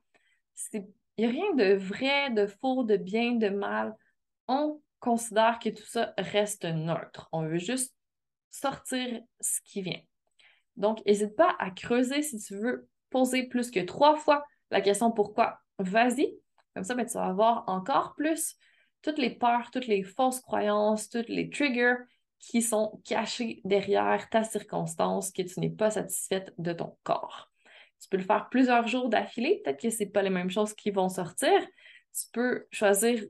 Il 0.73 0.86
n'y 1.17 1.25
a 1.25 1.29
rien 1.29 1.53
de 1.53 1.75
vrai, 1.75 2.29
de 2.32 2.47
faux, 2.47 2.84
de 2.84 2.97
bien, 2.97 3.34
de 3.34 3.49
mal. 3.49 3.95
On 4.47 4.82
considère 4.99 5.60
que 5.60 5.69
tout 5.69 5.86
ça 5.86 6.13
reste 6.17 6.65
neutre. 6.65 7.27
On 7.32 7.45
veut 7.45 7.58
juste 7.58 7.93
sortir 8.49 9.21
ce 9.39 9.62
qui 9.63 9.82
vient. 9.82 10.01
Donc, 10.75 11.05
n'hésite 11.05 11.36
pas 11.36 11.55
à 11.60 11.71
creuser 11.71 12.21
si 12.21 12.39
tu 12.39 12.55
veux 12.55 12.88
poser 13.10 13.43
plus 13.43 13.72
que 13.72 13.80
trois 13.80 14.15
fois 14.15 14.45
la 14.72 14.82
question 14.82 15.12
pourquoi. 15.12 15.60
Vas-y. 15.80 16.38
Comme 16.74 16.84
ça, 16.84 16.95
ben, 16.95 17.06
tu 17.06 17.13
vas 17.13 17.26
avoir 17.26 17.63
encore 17.67 18.15
plus 18.15 18.56
toutes 19.02 19.17
les 19.17 19.32
peurs, 19.32 19.72
toutes 19.72 19.88
les 19.88 20.04
fausses 20.04 20.41
croyances, 20.41 21.10
toutes 21.10 21.30
les 21.30 21.50
triggers 21.50 21.95
qui 22.39 22.62
sont 22.62 23.02
cachés 23.06 23.62
derrière 23.65 24.30
ta 24.30 24.43
circonstance 24.43 25.32
que 25.32 25.41
tu 25.41 25.60
n'es 25.60 25.69
pas 25.69 25.91
satisfaite 25.91 26.54
de 26.58 26.74
ton 26.74 26.98
corps. 27.04 27.52
Tu 28.02 28.08
peux 28.08 28.17
le 28.17 28.24
faire 28.24 28.48
plusieurs 28.50 28.88
jours 28.88 29.10
d'affilée, 29.10 29.62
peut-être 29.63 29.82
que 29.82 29.89
ce 29.89 30.06
pas 30.06 30.22
les 30.22 30.30
mêmes 30.30 30.50
choses 30.50 30.74
qui 30.74 30.91
vont 30.91 31.10
sortir. 31.10 31.60
Tu 32.13 32.28
peux 32.32 32.65
choisir 32.72 33.22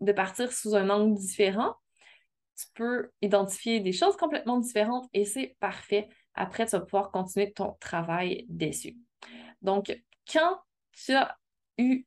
de 0.00 0.12
partir 0.12 0.52
sous 0.52 0.74
un 0.74 0.90
angle 0.90 1.16
différent. 1.16 1.74
Tu 2.56 2.66
peux 2.74 3.10
identifier 3.22 3.80
des 3.80 3.92
choses 3.92 4.16
complètement 4.16 4.58
différentes 4.58 5.08
et 5.12 5.24
c'est 5.24 5.56
parfait. 5.60 6.08
Après, 6.34 6.66
tu 6.66 6.72
vas 6.72 6.80
pouvoir 6.80 7.10
continuer 7.10 7.52
ton 7.52 7.76
travail 7.80 8.46
dessus. 8.48 8.96
Donc, 9.62 9.96
quand 10.32 10.60
tu 10.92 11.12
as 11.12 11.36
eu 11.78 12.06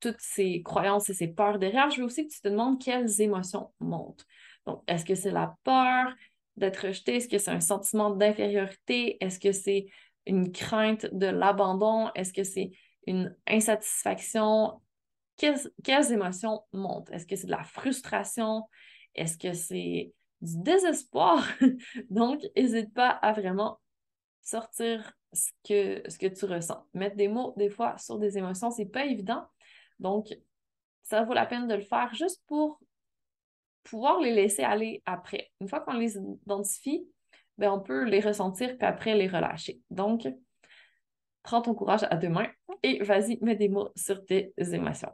toutes 0.00 0.20
ces 0.20 0.62
croyances 0.62 1.08
et 1.10 1.14
ces 1.14 1.28
peurs 1.28 1.58
derrière, 1.58 1.90
je 1.90 2.00
veux 2.00 2.06
aussi 2.06 2.26
que 2.26 2.32
tu 2.32 2.40
te 2.40 2.48
demandes 2.48 2.80
quelles 2.80 3.20
émotions 3.20 3.72
montent. 3.80 4.26
Donc, 4.66 4.82
est-ce 4.86 5.04
que 5.04 5.14
c'est 5.14 5.30
la 5.30 5.56
peur 5.64 6.14
d'être 6.56 6.86
rejeté? 6.86 7.16
Est-ce 7.16 7.28
que 7.28 7.38
c'est 7.38 7.50
un 7.50 7.60
sentiment 7.60 8.10
d'infériorité? 8.10 9.16
Est-ce 9.24 9.38
que 9.38 9.52
c'est 9.52 9.86
une 10.26 10.52
crainte 10.52 11.06
de 11.12 11.26
l'abandon? 11.26 12.10
Est-ce 12.14 12.32
que 12.32 12.44
c'est 12.44 12.70
une 13.06 13.34
insatisfaction? 13.46 14.80
Quelles, 15.36 16.12
émotions 16.12 16.62
montent? 16.72 17.10
Est-ce 17.10 17.26
que 17.26 17.36
c'est 17.36 17.46
de 17.46 17.52
la 17.52 17.64
frustration? 17.64 18.64
Est-ce 19.14 19.38
que 19.38 19.52
c'est 19.52 20.12
du 20.40 20.62
désespoir? 20.62 21.46
Donc, 22.10 22.42
n'hésite 22.56 22.92
pas 22.92 23.10
à 23.10 23.32
vraiment 23.32 23.80
sortir 24.42 25.12
ce 25.36 25.50
que, 25.68 26.10
ce 26.10 26.18
que 26.18 26.26
tu 26.26 26.44
ressens. 26.46 26.84
Mettre 26.94 27.16
des 27.16 27.28
mots, 27.28 27.54
des 27.56 27.70
fois, 27.70 27.96
sur 27.98 28.18
des 28.18 28.38
émotions, 28.38 28.70
c'est 28.70 28.86
pas 28.86 29.04
évident. 29.04 29.44
Donc, 29.98 30.34
ça 31.02 31.22
vaut 31.22 31.34
la 31.34 31.46
peine 31.46 31.68
de 31.68 31.74
le 31.74 31.82
faire 31.82 32.12
juste 32.14 32.42
pour 32.46 32.80
pouvoir 33.84 34.20
les 34.20 34.32
laisser 34.32 34.64
aller 34.64 35.02
après. 35.06 35.50
Une 35.60 35.68
fois 35.68 35.80
qu'on 35.80 35.94
les 35.94 36.16
identifie, 36.16 37.06
ben, 37.58 37.70
on 37.70 37.80
peut 37.80 38.04
les 38.04 38.20
ressentir 38.20 38.76
puis 38.76 38.86
après 38.86 39.14
les 39.14 39.28
relâcher. 39.28 39.80
Donc, 39.90 40.26
prends 41.42 41.62
ton 41.62 41.74
courage 41.74 42.04
à 42.10 42.16
deux 42.16 42.28
mains 42.28 42.50
et 42.82 43.02
vas-y, 43.02 43.38
mets 43.40 43.54
des 43.54 43.68
mots 43.68 43.90
sur 43.94 44.24
tes 44.24 44.52
émotions. 44.58 45.12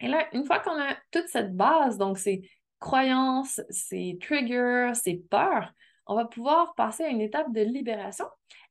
Et 0.00 0.08
là, 0.08 0.28
une 0.32 0.44
fois 0.44 0.60
qu'on 0.60 0.78
a 0.78 0.96
toute 1.10 1.28
cette 1.28 1.54
base, 1.56 1.96
donc 1.96 2.18
ces 2.18 2.48
croyances, 2.78 3.60
ces 3.70 4.18
triggers, 4.20 4.92
ces 4.94 5.22
peurs, 5.30 5.72
on 6.06 6.14
va 6.14 6.24
pouvoir 6.24 6.74
passer 6.74 7.04
à 7.04 7.08
une 7.08 7.20
étape 7.20 7.52
de 7.52 7.60
libération. 7.60 8.26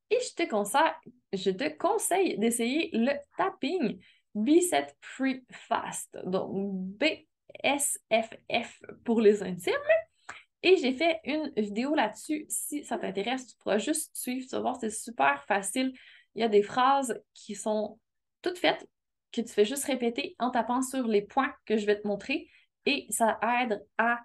Et 0.09 0.19
je 0.19 0.33
te 0.35 0.49
conseille, 0.49 0.91
je 1.33 1.51
te 1.51 1.77
conseille 1.77 2.37
d'essayer 2.37 2.89
le 2.93 3.13
tapping 3.37 3.99
Bicep 4.35 4.91
Free 5.01 5.43
Fast. 5.51 6.17
Donc, 6.25 6.51
BSFF 6.97 8.81
pour 9.03 9.21
les 9.21 9.43
intimes. 9.43 9.73
Et 10.63 10.77
j'ai 10.77 10.93
fait 10.93 11.19
une 11.23 11.51
vidéo 11.55 11.93
là-dessus. 11.93 12.45
Si 12.49 12.83
ça 12.83 12.97
t'intéresse, 12.97 13.47
tu 13.47 13.57
pourras 13.57 13.77
juste 13.77 14.15
suivre. 14.15 14.45
Tu 14.47 14.55
vas 14.55 14.61
voir, 14.61 14.77
c'est 14.79 14.89
super 14.89 15.43
facile. 15.45 15.93
Il 16.35 16.41
y 16.41 16.43
a 16.43 16.49
des 16.49 16.63
phrases 16.63 17.21
qui 17.33 17.55
sont 17.55 17.99
toutes 18.41 18.57
faites, 18.57 18.87
que 19.31 19.41
tu 19.41 19.53
fais 19.53 19.65
juste 19.65 19.85
répéter 19.85 20.35
en 20.39 20.51
tapant 20.51 20.81
sur 20.81 21.07
les 21.07 21.21
points 21.21 21.53
que 21.65 21.77
je 21.77 21.85
vais 21.85 21.99
te 21.99 22.07
montrer. 22.07 22.49
Et 22.85 23.07
ça 23.09 23.39
aide 23.61 23.85
à 23.97 24.19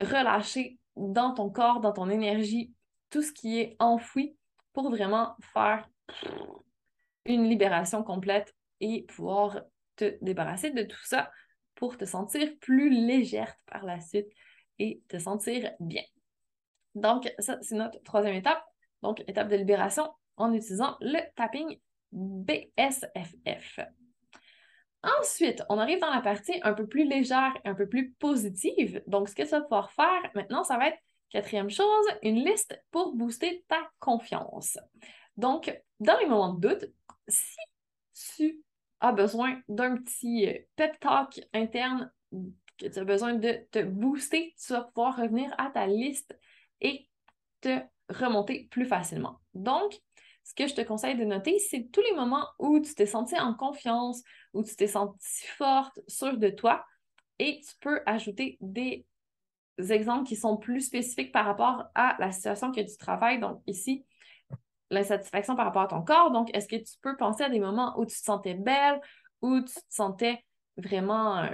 relâcher 0.00 0.78
dans 0.96 1.34
ton 1.34 1.50
corps, 1.50 1.80
dans 1.80 1.92
ton 1.92 2.08
énergie, 2.08 2.72
tout 3.10 3.22
ce 3.22 3.32
qui 3.32 3.58
est 3.58 3.76
enfoui 3.78 4.36
pour 4.72 4.90
vraiment 4.90 5.36
faire 5.52 5.88
une 7.24 7.48
libération 7.48 8.02
complète 8.02 8.54
et 8.80 9.04
pouvoir 9.04 9.60
te 9.96 10.16
débarrasser 10.22 10.70
de 10.70 10.82
tout 10.82 11.04
ça 11.04 11.30
pour 11.74 11.96
te 11.96 12.04
sentir 12.04 12.50
plus 12.60 12.90
légère 12.90 13.54
par 13.66 13.84
la 13.84 14.00
suite 14.00 14.28
et 14.78 15.02
te 15.08 15.18
sentir 15.18 15.70
bien. 15.80 16.02
Donc, 16.94 17.32
ça, 17.38 17.58
c'est 17.62 17.74
notre 17.74 18.02
troisième 18.02 18.34
étape. 18.34 18.62
Donc, 19.02 19.22
étape 19.26 19.48
de 19.48 19.56
libération 19.56 20.10
en 20.36 20.52
utilisant 20.52 20.96
le 21.00 21.20
tapping 21.36 21.78
BSFF. 22.12 23.80
Ensuite, 25.02 25.62
on 25.68 25.78
arrive 25.78 26.00
dans 26.00 26.10
la 26.10 26.20
partie 26.20 26.60
un 26.62 26.74
peu 26.74 26.86
plus 26.86 27.04
légère 27.04 27.54
un 27.64 27.74
peu 27.74 27.88
plus 27.88 28.12
positive. 28.12 29.02
Donc, 29.06 29.28
ce 29.28 29.34
que 29.34 29.42
tu 29.42 29.48
vas 29.48 29.62
pouvoir 29.62 29.92
faire 29.92 30.30
maintenant, 30.34 30.64
ça 30.64 30.76
va 30.76 30.88
être, 30.88 30.98
quatrième 31.30 31.70
chose, 31.70 32.06
une 32.22 32.44
liste 32.44 32.80
pour 32.90 33.14
booster 33.14 33.64
ta 33.68 33.90
confiance. 33.98 34.78
Donc, 35.36 35.74
dans 36.00 36.18
les 36.18 36.26
moments 36.26 36.54
de 36.54 36.68
doute, 36.68 36.92
si 37.28 37.58
tu 38.36 38.62
as 39.00 39.12
besoin 39.12 39.60
d'un 39.68 39.96
petit 39.96 40.46
euh, 40.46 40.58
pep 40.76 40.98
talk 41.00 41.40
interne, 41.54 42.12
que 42.78 42.86
tu 42.86 42.98
as 42.98 43.04
besoin 43.04 43.34
de 43.34 43.66
te 43.70 43.82
booster, 43.82 44.54
tu 44.58 44.72
vas 44.72 44.82
pouvoir 44.82 45.16
revenir 45.16 45.54
à 45.58 45.70
ta 45.70 45.86
liste 45.86 46.38
et 46.80 47.08
te 47.60 47.80
remonter 48.08 48.68
plus 48.70 48.86
facilement. 48.86 49.40
Donc, 49.54 49.98
ce 50.44 50.54
que 50.54 50.66
je 50.66 50.74
te 50.74 50.80
conseille 50.80 51.16
de 51.16 51.24
noter, 51.24 51.58
c'est 51.58 51.90
tous 51.92 52.00
les 52.00 52.14
moments 52.14 52.46
où 52.58 52.80
tu 52.80 52.94
t'es 52.94 53.06
senti 53.06 53.38
en 53.38 53.54
confiance, 53.54 54.22
où 54.52 54.62
tu 54.64 54.74
t'es 54.74 54.88
senti 54.88 55.46
forte, 55.56 56.00
sûre 56.08 56.36
de 56.36 56.48
toi, 56.48 56.84
et 57.38 57.60
tu 57.60 57.74
peux 57.80 58.00
ajouter 58.06 58.58
des 58.60 59.06
exemples 59.88 60.26
qui 60.26 60.36
sont 60.36 60.56
plus 60.56 60.82
spécifiques 60.82 61.32
par 61.32 61.44
rapport 61.44 61.84
à 61.94 62.16
la 62.18 62.32
situation 62.32 62.72
que 62.72 62.80
tu 62.80 62.96
travailles. 62.96 63.40
Donc 63.40 63.62
ici, 63.66 64.04
l'insatisfaction 64.90 65.56
par 65.56 65.66
rapport 65.66 65.82
à 65.82 65.86
ton 65.88 66.02
corps. 66.02 66.30
Donc, 66.30 66.54
est-ce 66.54 66.68
que 66.68 66.76
tu 66.76 66.98
peux 67.00 67.16
penser 67.16 67.44
à 67.44 67.48
des 67.48 67.60
moments 67.60 67.98
où 67.98 68.04
tu 68.04 68.16
te 68.16 68.24
sentais 68.24 68.54
belle, 68.54 69.00
où 69.40 69.60
tu 69.60 69.74
te 69.74 69.80
sentais 69.88 70.44
vraiment 70.76 71.38
euh, 71.38 71.48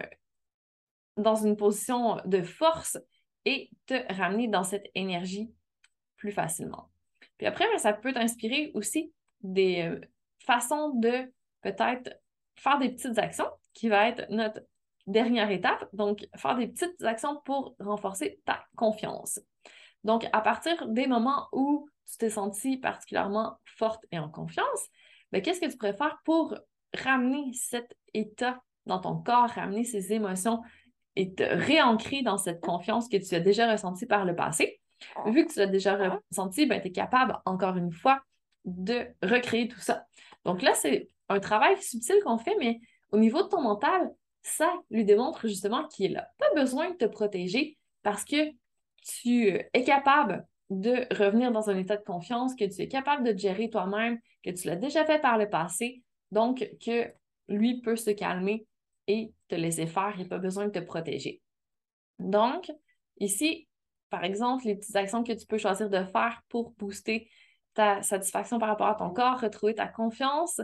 dans 1.16 1.36
une 1.36 1.56
position 1.56 2.20
de 2.24 2.42
force 2.42 2.98
et 3.44 3.70
te 3.86 4.12
ramener 4.14 4.48
dans 4.48 4.64
cette 4.64 4.86
énergie 4.94 5.50
plus 6.16 6.32
facilement? 6.32 6.90
Puis 7.38 7.46
après, 7.46 7.66
ben, 7.70 7.78
ça 7.78 7.92
peut 7.92 8.12
t'inspirer 8.12 8.70
aussi 8.74 9.12
des 9.42 9.82
euh, 9.82 10.00
façons 10.46 10.90
de 10.94 11.30
peut-être 11.62 12.18
faire 12.56 12.78
des 12.78 12.90
petites 12.90 13.18
actions 13.18 13.50
qui 13.74 13.88
va 13.88 14.08
être 14.08 14.26
notre 14.30 14.60
dernière 15.06 15.50
étape. 15.50 15.88
Donc, 15.92 16.26
faire 16.36 16.56
des 16.56 16.68
petites 16.68 17.02
actions 17.02 17.40
pour 17.44 17.74
renforcer 17.78 18.40
ta 18.44 18.64
confiance. 18.76 19.40
Donc, 20.04 20.26
à 20.32 20.40
partir 20.40 20.86
des 20.88 21.06
moments 21.06 21.48
où 21.52 21.88
tu 22.10 22.18
t'es 22.18 22.30
sentie 22.30 22.76
particulièrement 22.76 23.58
forte 23.64 24.04
et 24.12 24.18
en 24.18 24.28
confiance, 24.28 24.88
ben, 25.32 25.42
qu'est-ce 25.42 25.60
que 25.60 25.70
tu 25.70 25.76
préfères 25.76 26.18
pour 26.24 26.54
ramener 26.94 27.52
cet 27.52 27.96
état 28.14 28.60
dans 28.86 29.00
ton 29.00 29.16
corps, 29.16 29.48
ramener 29.48 29.84
ces 29.84 30.12
émotions 30.12 30.62
et 31.16 31.34
te 31.34 31.42
réancrer 31.42 32.22
dans 32.22 32.38
cette 32.38 32.60
confiance 32.60 33.08
que 33.08 33.16
tu 33.16 33.34
as 33.34 33.40
déjà 33.40 33.70
ressentie 33.70 34.06
par 34.06 34.24
le 34.24 34.36
passé? 34.36 34.80
Vu 35.26 35.44
que 35.44 35.52
tu 35.52 35.58
l'as 35.58 35.66
déjà 35.66 35.96
ressenti, 36.30 36.66
ben, 36.66 36.80
tu 36.80 36.88
es 36.88 36.92
capable, 36.92 37.38
encore 37.44 37.76
une 37.76 37.92
fois, 37.92 38.22
de 38.64 39.06
recréer 39.22 39.68
tout 39.68 39.80
ça. 39.80 40.06
Donc 40.44 40.62
là, 40.62 40.74
c'est 40.74 41.08
un 41.28 41.40
travail 41.40 41.80
subtil 41.82 42.16
qu'on 42.24 42.38
fait, 42.38 42.56
mais 42.58 42.80
au 43.10 43.18
niveau 43.18 43.42
de 43.42 43.48
ton 43.48 43.60
mental, 43.60 44.12
ça 44.46 44.72
lui 44.90 45.04
démontre 45.04 45.48
justement 45.48 45.88
qu'il 45.88 46.12
n'a 46.12 46.28
pas 46.38 46.52
besoin 46.54 46.90
de 46.90 46.96
te 46.96 47.04
protéger 47.04 47.76
parce 48.02 48.24
que 48.24 48.52
tu 49.02 49.48
es 49.48 49.84
capable 49.84 50.46
de 50.70 51.06
revenir 51.14 51.50
dans 51.50 51.68
un 51.68 51.76
état 51.76 51.96
de 51.96 52.04
confiance, 52.04 52.54
que 52.54 52.64
tu 52.64 52.82
es 52.82 52.88
capable 52.88 53.24
de 53.24 53.36
gérer 53.36 53.70
toi-même, 53.70 54.18
que 54.44 54.50
tu 54.50 54.68
l'as 54.68 54.76
déjà 54.76 55.04
fait 55.04 55.20
par 55.20 55.36
le 55.36 55.48
passé, 55.48 56.02
donc 56.30 56.68
que 56.84 57.12
lui 57.48 57.80
peut 57.80 57.96
se 57.96 58.10
calmer 58.10 58.66
et 59.08 59.32
te 59.48 59.56
laisser 59.56 59.86
faire, 59.86 60.14
il 60.16 60.22
n'a 60.22 60.28
pas 60.28 60.38
besoin 60.38 60.66
de 60.66 60.70
te 60.70 60.78
protéger. 60.78 61.40
Donc, 62.20 62.70
ici, 63.18 63.68
par 64.10 64.24
exemple, 64.24 64.66
les 64.66 64.76
petites 64.76 64.96
actions 64.96 65.24
que 65.24 65.32
tu 65.32 65.46
peux 65.46 65.58
choisir 65.58 65.90
de 65.90 66.04
faire 66.04 66.42
pour 66.48 66.70
booster 66.72 67.28
ta 67.74 68.00
satisfaction 68.02 68.58
par 68.58 68.68
rapport 68.68 68.88
à 68.88 68.94
ton 68.94 69.10
corps, 69.10 69.40
retrouver 69.40 69.74
ta 69.74 69.88
confiance, 69.88 70.60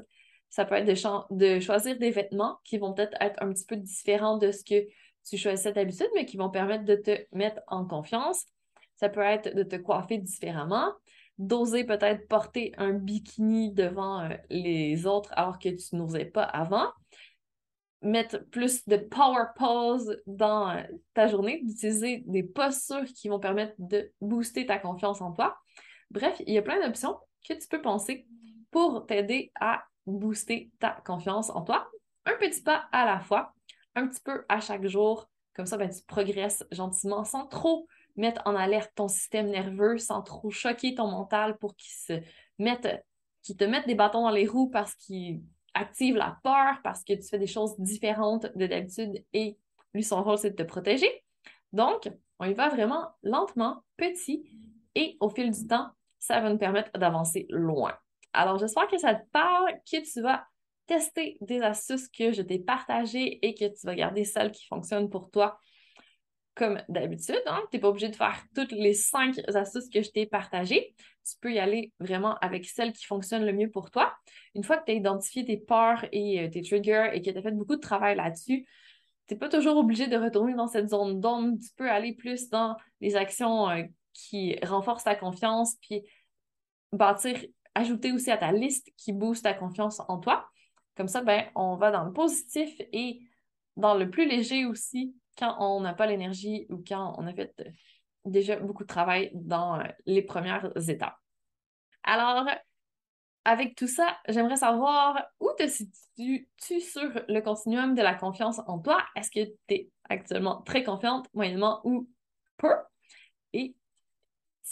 ça 0.53 0.67
peut 0.67 0.75
être 0.75 0.87
de, 0.87 1.57
de 1.57 1.61
choisir 1.61 1.99
des 1.99 2.11
vêtements 2.11 2.59
qui 2.63 2.77
vont 2.77 2.93
peut-être 2.93 3.17
être 3.21 3.43
un 3.43 3.51
petit 3.55 3.65
peu 3.65 3.75
différents 3.75 4.37
de 4.37 4.53
ce 4.53 4.63
que 4.63 4.87
tu 5.27 5.39
choisis 5.39 5.63
cette 5.63 5.79
habitude, 5.79 6.11
mais 6.15 6.27
qui 6.27 6.37
vont 6.37 6.51
permettre 6.51 6.85
de 6.85 6.95
te 6.95 7.19
mettre 7.33 7.63
en 7.69 7.87
confiance. 7.87 8.45
Ça 8.97 9.09
peut 9.09 9.23
être 9.23 9.55
de 9.55 9.63
te 9.63 9.77
coiffer 9.77 10.19
différemment, 10.19 10.93
d'oser 11.39 11.85
peut-être 11.85 12.29
porter 12.29 12.75
un 12.77 12.93
bikini 12.93 13.73
devant 13.73 14.21
euh, 14.21 14.37
les 14.51 15.07
autres 15.07 15.33
alors 15.33 15.59
que 15.59 15.71
tu 15.71 15.97
n'osais 15.97 16.27
pas 16.27 16.45
avant, 16.45 16.91
mettre 18.03 18.45
plus 18.51 18.87
de 18.87 18.99
power 18.99 19.45
pose 19.57 20.21
dans 20.27 20.69
euh, 20.69 20.83
ta 21.15 21.29
journée, 21.29 21.63
d'utiliser 21.65 22.25
des 22.27 22.43
postures 22.43 23.07
qui 23.07 23.31
vont 23.31 23.41
permettre 23.41 23.75
de 23.79 24.13
booster 24.21 24.67
ta 24.67 24.79
confiance 24.79 25.23
en 25.23 25.33
toi. 25.33 25.57
Bref, 26.11 26.37
il 26.47 26.53
y 26.53 26.59
a 26.59 26.63
plein 26.63 26.87
d'options 26.87 27.17
que 27.49 27.55
tu 27.55 27.67
peux 27.69 27.81
penser 27.81 28.27
pour 28.71 29.07
t'aider 29.07 29.51
à 29.59 29.83
booster 30.07 30.71
ta 30.79 31.01
confiance 31.05 31.51
en 31.51 31.63
toi. 31.63 31.89
Un 32.25 32.35
petit 32.37 32.63
pas 32.63 32.89
à 32.93 33.05
la 33.05 33.21
fois, 33.21 33.55
un 33.95 34.07
petit 34.07 34.21
peu 34.21 34.45
à 34.49 34.61
chaque 34.61 34.87
jour. 34.87 35.29
Comme 35.55 35.67
ça, 35.67 35.77
ben, 35.77 35.91
tu 35.91 36.03
progresses 36.05 36.65
gentiment 36.71 37.25
sans 37.25 37.47
trop 37.47 37.87
mettre 38.17 38.43
en 38.45 38.55
alerte 38.55 38.93
ton 38.95 39.09
système 39.09 39.49
nerveux, 39.49 39.99
sans 39.99 40.23
trop 40.23 40.51
choquer 40.51 40.95
ton 40.95 41.09
mental 41.09 41.59
pour 41.59 41.75
qu'il 41.77 41.93
se 41.93 42.21
qu'il 43.43 43.57
te 43.57 43.65
mette 43.65 43.87
des 43.87 43.97
bâtons 43.97 44.23
dans 44.23 44.31
les 44.31 44.47
roues 44.47 44.71
parce 44.71 44.95
qu'il 44.95 45.43
active 45.75 46.17
la 46.17 46.39
peur, 46.45 46.81
parce 46.85 47.03
que 47.03 47.13
tu 47.15 47.23
fais 47.23 47.39
des 47.39 47.47
choses 47.47 47.75
différentes 47.79 48.47
de 48.57 48.67
d'habitude 48.67 49.25
et 49.33 49.57
lui, 49.95 50.03
son 50.03 50.23
rôle, 50.23 50.39
c'est 50.39 50.51
de 50.51 50.57
te 50.57 50.63
protéger. 50.63 51.11
Donc, 51.73 52.11
on 52.39 52.45
y 52.45 52.55
va 52.55 52.69
vraiment 52.69 53.11
lentement, 53.23 53.83
petit, 53.97 54.45
et 54.95 55.17
au 55.21 55.29
fil 55.29 55.51
du 55.51 55.67
temps, 55.67 55.91
ça 56.19 56.41
va 56.41 56.51
nous 56.51 56.59
permettre 56.59 56.97
d'avancer 56.99 57.47
loin. 57.51 57.95
Alors, 58.33 58.59
j'espère 58.59 58.89
que 58.89 58.99
ça 58.99 59.15
te 59.15 59.29
parle, 59.31 59.73
que 59.91 60.13
tu 60.13 60.21
vas 60.21 60.47
tester 60.87 61.39
des 61.41 61.61
astuces 61.63 62.09
que 62.09 62.33
je 62.33 62.43
t'ai 62.43 62.59
partagées 62.59 63.45
et 63.47 63.55
que 63.55 63.65
tu 63.67 63.87
vas 63.87 63.95
garder 63.95 64.25
celles 64.25 64.51
qui 64.51 64.67
fonctionnent 64.67 65.11
pour 65.11 65.31
toi 65.31 65.59
comme 66.55 66.83
d'habitude. 66.89 67.41
Hein. 67.47 67.63
Tu 67.71 67.77
n'es 67.77 67.81
pas 67.81 67.89
obligé 67.89 68.09
de 68.09 68.17
faire 68.17 68.43
toutes 68.55 68.73
les 68.73 68.95
cinq 68.95 69.39
astuces 69.55 69.89
que 69.89 70.03
je 70.03 70.11
t'ai 70.11 70.27
partagées. 70.27 70.95
Tu 71.25 71.37
peux 71.41 71.53
y 71.53 71.59
aller 71.59 71.93
vraiment 71.99 72.35
avec 72.41 72.67
celles 72.67 72.93
qui 72.93 73.07
fonctionnent 73.07 73.47
le 73.47 73.53
mieux 73.53 73.71
pour 73.71 73.91
toi. 73.91 74.15
Une 74.55 74.65
fois 74.65 74.77
que 74.77 74.85
tu 74.85 74.93
as 74.93 74.95
identifié 74.95 75.45
tes 75.45 75.57
peurs 75.57 76.05
et 76.13 76.41
euh, 76.41 76.51
tes 76.51 76.63
triggers 76.63 77.11
et 77.15 77.23
que 77.23 77.31
tu 77.31 77.39
as 77.39 77.43
fait 77.43 77.53
beaucoup 77.53 77.77
de 77.77 77.81
travail 77.81 78.17
là-dessus, 78.17 78.67
tu 79.29 79.35
n'es 79.35 79.39
pas 79.39 79.49
toujours 79.49 79.77
obligé 79.77 80.09
de 80.09 80.17
retourner 80.17 80.55
dans 80.55 80.67
cette 80.67 80.91
zone 80.91 81.21
d'ombre. 81.21 81.57
Tu 81.59 81.71
peux 81.77 81.91
aller 81.91 82.13
plus 82.15 82.51
dans 82.51 82.77
les 83.01 83.17
actions 83.17 83.71
euh, 83.71 83.85
qui 84.13 84.59
renforcent 84.63 85.05
ta 85.05 85.15
confiance, 85.15 85.77
puis 85.81 86.03
bâtir, 86.93 87.39
ajouter 87.75 88.13
aussi 88.13 88.31
à 88.31 88.37
ta 88.37 88.53
liste 88.53 88.91
qui 88.97 89.13
booste 89.13 89.45
ta 89.45 89.55
confiance 89.55 90.01
en 90.09 90.19
toi. 90.19 90.49
Comme 90.97 91.09
ça, 91.09 91.23
ben, 91.23 91.47
on 91.55 91.77
va 91.77 91.91
dans 91.91 92.05
le 92.05 92.13
positif 92.13 92.71
et 92.93 93.21
dans 93.77 93.95
le 93.95 94.11
plus 94.11 94.29
léger 94.29 94.67
aussi 94.67 95.15
quand 95.39 95.57
on 95.61 95.81
n'a 95.81 95.95
pas 95.95 96.07
l'énergie 96.07 96.67
ou 96.69 96.83
quand 96.87 97.15
on 97.19 97.27
a 97.27 97.33
fait 97.33 97.55
euh, 97.61 97.71
déjà 98.25 98.57
beaucoup 98.57 98.83
de 98.83 98.89
travail 98.89 99.31
dans 99.35 99.81
euh, 99.81 99.85
les 100.05 100.23
premières 100.23 100.71
étapes. 100.89 101.17
Alors, 102.03 102.47
avec 103.45 103.75
tout 103.75 103.89
ça, 103.89 104.19
j'aimerais 104.29 104.57
savoir 104.57 105.25
où 105.41 105.49
te 105.59 105.67
situes-tu 105.67 106.81
sur 106.81 107.11
le 107.29 107.41
continuum 107.41 107.95
de 107.95 108.03
la 108.03 108.15
confiance 108.15 108.61
en 108.67 108.79
toi? 108.79 109.03
Est-ce 109.17 109.31
que 109.31 109.45
tu 109.67 109.75
es 109.75 109.91
actuellement 110.09 110.63
très 110.63 110.85
confiante, 110.85 111.27
moyennement 111.35 111.81
ou 111.85 112.09
peu? 112.57 112.75
Et 113.53 113.75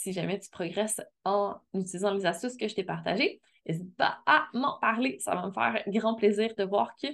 si 0.01 0.13
jamais 0.13 0.39
tu 0.39 0.49
progresses 0.49 0.99
en 1.25 1.57
utilisant 1.75 2.11
les 2.11 2.25
astuces 2.25 2.57
que 2.57 2.67
je 2.67 2.73
t'ai 2.73 2.83
partagées, 2.83 3.39
n'hésite 3.67 3.95
pas 3.95 4.19
à 4.25 4.47
m'en 4.53 4.79
parler. 4.79 5.19
Ça 5.19 5.35
va 5.35 5.45
me 5.45 5.51
faire 5.51 5.83
grand 5.87 6.15
plaisir 6.15 6.55
de 6.57 6.63
voir 6.63 6.95
que 6.95 7.07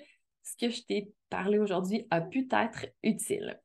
ce 0.44 0.56
que 0.56 0.70
je 0.72 0.84
t'ai 0.84 1.12
parlé 1.30 1.60
aujourd'hui 1.60 2.08
a 2.12 2.22
pu 2.22 2.48
être 2.50 2.86
utile. 3.04 3.60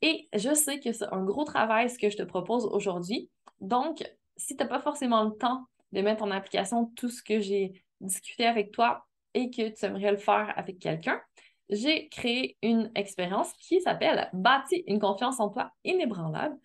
Et 0.00 0.30
je 0.32 0.54
sais 0.54 0.80
que 0.80 0.92
c'est 0.92 1.12
un 1.12 1.24
gros 1.24 1.44
travail 1.44 1.90
ce 1.90 1.98
que 1.98 2.08
je 2.08 2.16
te 2.16 2.22
propose 2.22 2.64
aujourd'hui. 2.64 3.28
Donc, 3.60 4.02
si 4.38 4.56
tu 4.56 4.62
n'as 4.62 4.68
pas 4.68 4.80
forcément 4.80 5.24
le 5.24 5.32
temps 5.32 5.66
de 5.92 6.00
mettre 6.00 6.22
en 6.22 6.30
application 6.30 6.86
tout 6.96 7.10
ce 7.10 7.22
que 7.22 7.40
j'ai 7.40 7.84
discuté 8.00 8.46
avec 8.46 8.70
toi 8.70 9.06
et 9.34 9.50
que 9.50 9.68
tu 9.68 9.84
aimerais 9.84 10.12
le 10.12 10.16
faire 10.16 10.54
avec 10.56 10.78
quelqu'un, 10.78 11.20
j'ai 11.68 12.08
créé 12.08 12.56
une 12.62 12.90
expérience 12.94 13.52
qui 13.54 13.82
s'appelle 13.82 14.30
Bâti 14.32 14.84
une 14.86 15.00
confiance 15.00 15.38
en 15.38 15.50
toi 15.50 15.70
inébranlable. 15.84 16.56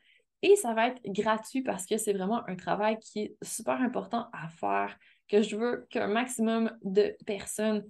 Et 0.43 0.57
ça 0.57 0.73
va 0.73 0.89
être 0.89 1.01
gratuit 1.05 1.63
parce 1.63 1.85
que 1.85 1.97
c'est 1.97 2.13
vraiment 2.13 2.47
un 2.47 2.55
travail 2.55 2.99
qui 2.99 3.21
est 3.21 3.37
super 3.41 3.81
important 3.81 4.27
à 4.33 4.49
faire, 4.49 4.95
que 5.29 5.41
je 5.41 5.55
veux 5.55 5.87
qu'un 5.89 6.07
maximum 6.07 6.69
de 6.83 7.15
personnes 7.25 7.83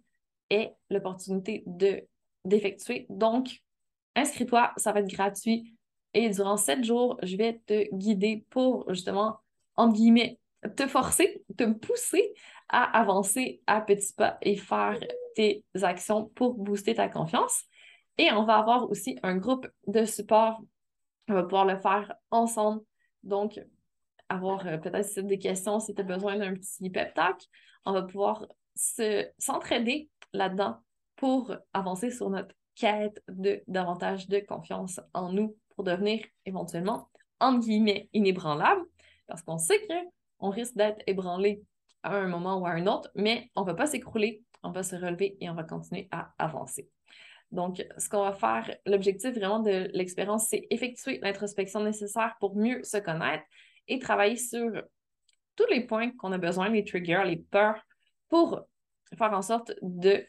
aient 0.50 0.74
l'opportunité 0.89 1.63
de 1.66 2.08
d'effectuer. 2.46 3.08
Donc, 3.10 3.62
inscris-toi, 4.16 4.74
ça 4.78 4.92
va 4.92 5.00
être 5.00 5.10
gratuit. 5.10 5.76
Et 6.13 6.30
durant 6.30 6.58
sept 6.58 6.84
jours, 6.84 7.18
je 7.24 7.38
vais 7.38 7.60
te 7.66 7.96
guider 7.96 8.46
pour 8.50 8.86
justement, 8.94 9.39
entre 9.76 9.94
guillemets, 9.94 10.39
te 10.76 10.86
forcer, 10.88 11.44
te 11.58 11.63
pousser 11.63 12.34
à 12.70 13.00
avancer 13.00 13.62
à 13.66 13.82
petits 13.82 14.13
pas 14.13 14.38
et 14.42 14.58
faire 14.58 15.00
tes 15.36 15.63
actions 15.82 16.26
pour 16.36 16.54
booster 16.54 16.94
ta 16.94 17.10
confiance. 17.10 17.63
Et 18.18 18.32
on 18.32 18.44
va 18.44 18.58
avoir 18.58 18.89
aussi 18.92 19.18
un 19.24 19.38
groupe 19.38 19.68
de 19.88 20.06
support. 20.06 20.62
On 21.30 21.34
va 21.34 21.44
pouvoir 21.44 21.66
le 21.66 21.78
faire 21.78 22.14
ensemble. 22.32 22.82
Donc, 23.24 23.60
avoir 24.30 24.66
euh, 24.68 24.78
peut-être 24.78 25.20
des 25.22 25.40
questions 25.40 25.80
si 25.80 25.94
tu 25.94 26.02
as 26.02 26.04
besoin 26.04 26.38
d'un 26.38 26.54
petit 26.54 26.90
pep 26.90 27.14
talk. 27.14 27.42
On 27.86 27.94
va 27.94 28.04
pouvoir 28.04 28.46
s'entraider 29.38 30.10
là-dedans 30.34 30.80
pour 31.16 31.56
avancer 31.74 32.10
sur 32.10 32.30
notre 32.30 32.56
quête 32.76 33.22
de 33.28 33.64
davantage 33.68 34.28
de 34.28 34.40
confiance 34.40 35.00
en 35.14 35.32
nous 35.32 35.56
pour 35.76 35.84
devenir 35.84 36.24
éventuellement, 36.46 37.10
entre 37.40 37.66
guillemets, 37.66 38.10
inébranlable, 38.14 38.84
parce 39.28 39.42
qu'on 39.42 39.58
sait 39.58 39.86
qu'on 39.88 40.50
risque 40.50 40.76
d'être 40.76 41.02
ébranlé 41.08 41.64
à 42.04 42.16
un 42.16 42.28
moment 42.28 42.58
ou 42.58 42.66
à 42.66 42.72
un 42.72 42.88
autre, 42.88 43.10
mais 43.16 43.52
on 43.56 43.62
ne 43.62 43.68
va 43.68 43.74
pas 43.74 43.88
s'écrouler, 43.88 44.44
on 44.64 44.72
va 44.72 44.84
se 44.84 44.96
relever 44.96 45.38
et 45.40 45.50
on 45.50 45.56
va 45.56 45.64
continuer 45.64 46.08
à 46.12 46.34
avancer. 46.38 46.90
Donc, 47.54 47.86
ce 48.00 48.10
qu'on 48.10 48.24
va 48.24 48.34
faire, 48.34 48.76
l'objectif 48.88 49.36
vraiment 49.36 49.60
de 49.60 49.88
l'expérience, 49.94 50.48
c'est 50.50 50.66
effectuer 50.72 51.20
l'introspection 51.22 51.82
nécessaire 51.82 52.36
pour 52.39 52.56
mieux 52.56 52.84
se 52.84 52.98
connaître 52.98 53.44
et 53.88 54.00
travailler 54.00 54.38
sur 54.38 54.72
tous 55.56 55.68
les 55.70 55.82
points 55.82 56.10
qu'on 56.18 56.32
a 56.32 56.39
besoin, 56.39 56.70
les 56.70 56.84
triggers, 56.84 57.22
les 57.26 57.38
peurs, 57.38 57.80
pour 58.28 58.62
faire 59.16 59.34
en 59.34 59.44
sorte 59.44 59.72
de 59.84 60.26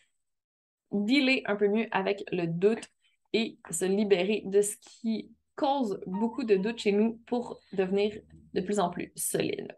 dealer 0.93 1.43
un 1.47 1.57
peu 1.57 1.67
mieux 1.67 1.89
avec 1.93 2.23
le 2.31 2.47
doute 2.47 2.87
et 3.33 3.57
se 3.71 3.87
libérer 3.87 4.43
de 4.45 4.61
ce 4.61 4.77
qui 4.77 5.33
cause 5.57 5.99
beaucoup 6.07 6.45
de 6.45 6.57
doute 6.57 6.79
chez 6.79 6.93
nous 6.93 7.23
pour 7.27 7.59
devenir 7.73 8.21
de 8.53 8.61
plus 8.61 8.79
en 8.79 8.91
plus 8.91 9.13
solide. 9.17 9.75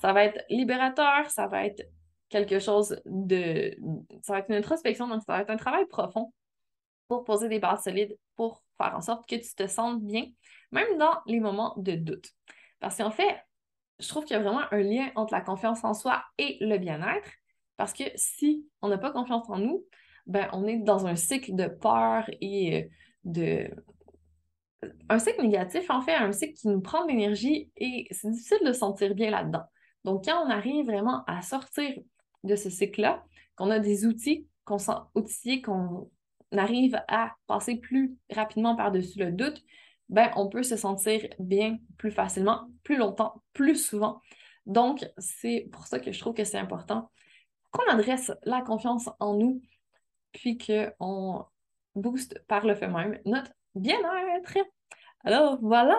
Ça 0.00 0.14
va 0.14 0.24
être 0.24 0.42
libérateur, 0.48 1.28
ça 1.28 1.46
va 1.46 1.66
être 1.66 1.82
quelque 2.30 2.58
chose 2.58 2.98
de... 3.04 3.76
Ça 4.22 4.32
va 4.32 4.38
être 4.38 4.48
une 4.48 4.56
introspection, 4.56 5.08
donc 5.08 5.20
ça 5.26 5.34
va 5.34 5.42
être 5.42 5.50
un 5.50 5.58
travail 5.58 5.84
profond 5.84 6.32
pour 7.10 7.24
poser 7.24 7.48
des 7.48 7.58
bases 7.58 7.82
solides, 7.82 8.16
pour 8.36 8.62
faire 8.78 8.94
en 8.94 9.00
sorte 9.00 9.28
que 9.28 9.34
tu 9.34 9.52
te 9.56 9.66
sentes 9.66 10.00
bien, 10.00 10.26
même 10.70 10.96
dans 10.96 11.18
les 11.26 11.40
moments 11.40 11.74
de 11.76 11.96
doute. 11.96 12.30
Parce 12.78 12.98
qu'en 12.98 13.10
fait, 13.10 13.36
je 13.98 14.06
trouve 14.06 14.24
qu'il 14.24 14.36
y 14.36 14.38
a 14.38 14.42
vraiment 14.42 14.62
un 14.70 14.80
lien 14.80 15.10
entre 15.16 15.32
la 15.32 15.40
confiance 15.40 15.82
en 15.82 15.92
soi 15.92 16.22
et 16.38 16.56
le 16.60 16.78
bien-être, 16.78 17.28
parce 17.76 17.92
que 17.92 18.04
si 18.14 18.64
on 18.80 18.86
n'a 18.86 18.96
pas 18.96 19.10
confiance 19.10 19.50
en 19.50 19.58
nous, 19.58 19.84
ben, 20.26 20.48
on 20.52 20.68
est 20.68 20.76
dans 20.76 21.08
un 21.08 21.16
cycle 21.16 21.56
de 21.56 21.66
peur 21.66 22.30
et 22.40 22.84
euh, 22.84 22.88
de. 23.24 23.70
Un 25.08 25.18
cycle 25.18 25.42
négatif, 25.42 25.90
en 25.90 26.02
fait, 26.02 26.14
un 26.14 26.30
cycle 26.30 26.54
qui 26.54 26.68
nous 26.68 26.80
prend 26.80 27.02
de 27.02 27.08
l'énergie 27.08 27.72
et 27.76 28.06
c'est 28.12 28.30
difficile 28.30 28.60
de 28.64 28.72
se 28.72 28.78
sentir 28.78 29.16
bien 29.16 29.30
là-dedans. 29.30 29.64
Donc, 30.04 30.26
quand 30.26 30.46
on 30.46 30.48
arrive 30.48 30.86
vraiment 30.86 31.24
à 31.26 31.42
sortir 31.42 31.92
de 32.44 32.54
ce 32.54 32.70
cycle-là, 32.70 33.24
qu'on 33.56 33.68
a 33.68 33.80
des 33.80 34.06
outils, 34.06 34.46
qu'on 34.64 34.78
sent 34.78 34.92
outillés, 35.16 35.60
qu'on 35.60 36.08
arrive 36.56 37.00
à 37.08 37.34
passer 37.46 37.76
plus 37.76 38.16
rapidement 38.30 38.76
par-dessus 38.76 39.18
le 39.18 39.32
doute, 39.32 39.62
ben, 40.08 40.30
on 40.36 40.48
peut 40.48 40.62
se 40.62 40.76
sentir 40.76 41.26
bien 41.38 41.78
plus 41.96 42.10
facilement, 42.10 42.68
plus 42.82 42.96
longtemps, 42.96 43.42
plus 43.52 43.76
souvent. 43.76 44.20
Donc, 44.66 45.08
c'est 45.18 45.68
pour 45.72 45.86
ça 45.86 46.00
que 46.00 46.12
je 46.12 46.18
trouve 46.18 46.34
que 46.34 46.44
c'est 46.44 46.58
important 46.58 47.10
qu'on 47.70 47.88
adresse 47.92 48.32
la 48.44 48.60
confiance 48.62 49.08
en 49.20 49.34
nous 49.34 49.62
puis 50.32 50.58
qu'on 50.58 51.44
booste 51.94 52.44
par 52.46 52.66
le 52.66 52.74
fait 52.74 52.88
même 52.88 53.20
notre 53.24 53.52
bien-être. 53.74 54.58
Alors 55.24 55.58
voilà, 55.60 55.98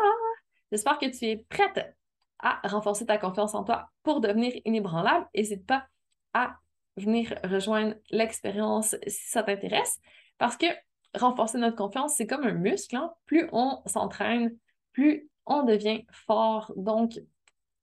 j'espère 0.71 0.97
que 0.99 1.05
tu 1.05 1.25
es 1.25 1.37
prête 1.49 1.95
à 2.39 2.59
renforcer 2.67 3.05
ta 3.05 3.17
confiance 3.17 3.53
en 3.55 3.63
toi 3.63 3.89
pour 4.03 4.19
devenir 4.19 4.53
inébranlable. 4.65 5.27
N'hésite 5.35 5.65
pas 5.65 5.85
à 6.33 6.57
venir 6.97 7.33
rejoindre 7.43 7.95
l'expérience 8.09 8.95
si 9.07 9.29
ça 9.29 9.43
t'intéresse, 9.43 9.99
parce 10.41 10.57
que 10.57 10.65
renforcer 11.13 11.59
notre 11.59 11.75
confiance, 11.75 12.15
c'est 12.15 12.25
comme 12.25 12.43
un 12.43 12.53
muscle. 12.53 12.95
Hein. 12.95 13.13
Plus 13.27 13.47
on 13.51 13.79
s'entraîne, 13.85 14.57
plus 14.91 15.29
on 15.45 15.61
devient 15.61 16.03
fort. 16.11 16.73
Donc, 16.75 17.11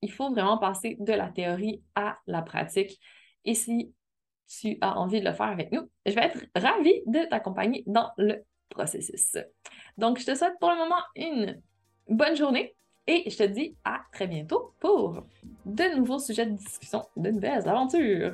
il 0.01 0.11
faut 0.11 0.29
vraiment 0.29 0.57
passer 0.57 0.97
de 0.99 1.13
la 1.13 1.29
théorie 1.29 1.81
à 1.95 2.17
la 2.27 2.41
pratique. 2.41 2.99
Et 3.45 3.53
si 3.53 3.93
tu 4.45 4.77
as 4.81 4.99
envie 4.99 5.21
de 5.21 5.25
le 5.29 5.33
faire 5.33 5.45
avec 5.45 5.71
nous, 5.71 5.89
je 6.05 6.11
vais 6.11 6.25
être 6.25 6.45
ravie 6.53 7.01
de 7.05 7.29
t'accompagner 7.29 7.85
dans 7.87 8.11
le 8.17 8.43
processus. 8.67 9.37
Donc, 9.97 10.19
je 10.19 10.25
te 10.25 10.35
souhaite 10.35 10.59
pour 10.59 10.71
le 10.71 10.79
moment 10.79 11.01
une 11.15 11.61
bonne 12.09 12.35
journée 12.35 12.75
et 13.07 13.29
je 13.29 13.37
te 13.37 13.43
dis 13.43 13.77
à 13.85 14.01
très 14.11 14.27
bientôt 14.27 14.73
pour 14.81 15.23
de 15.65 15.95
nouveaux 15.95 16.19
sujets 16.19 16.47
de 16.47 16.57
discussion, 16.57 17.05
de 17.15 17.29
nouvelles 17.29 17.69
aventures. 17.69 18.33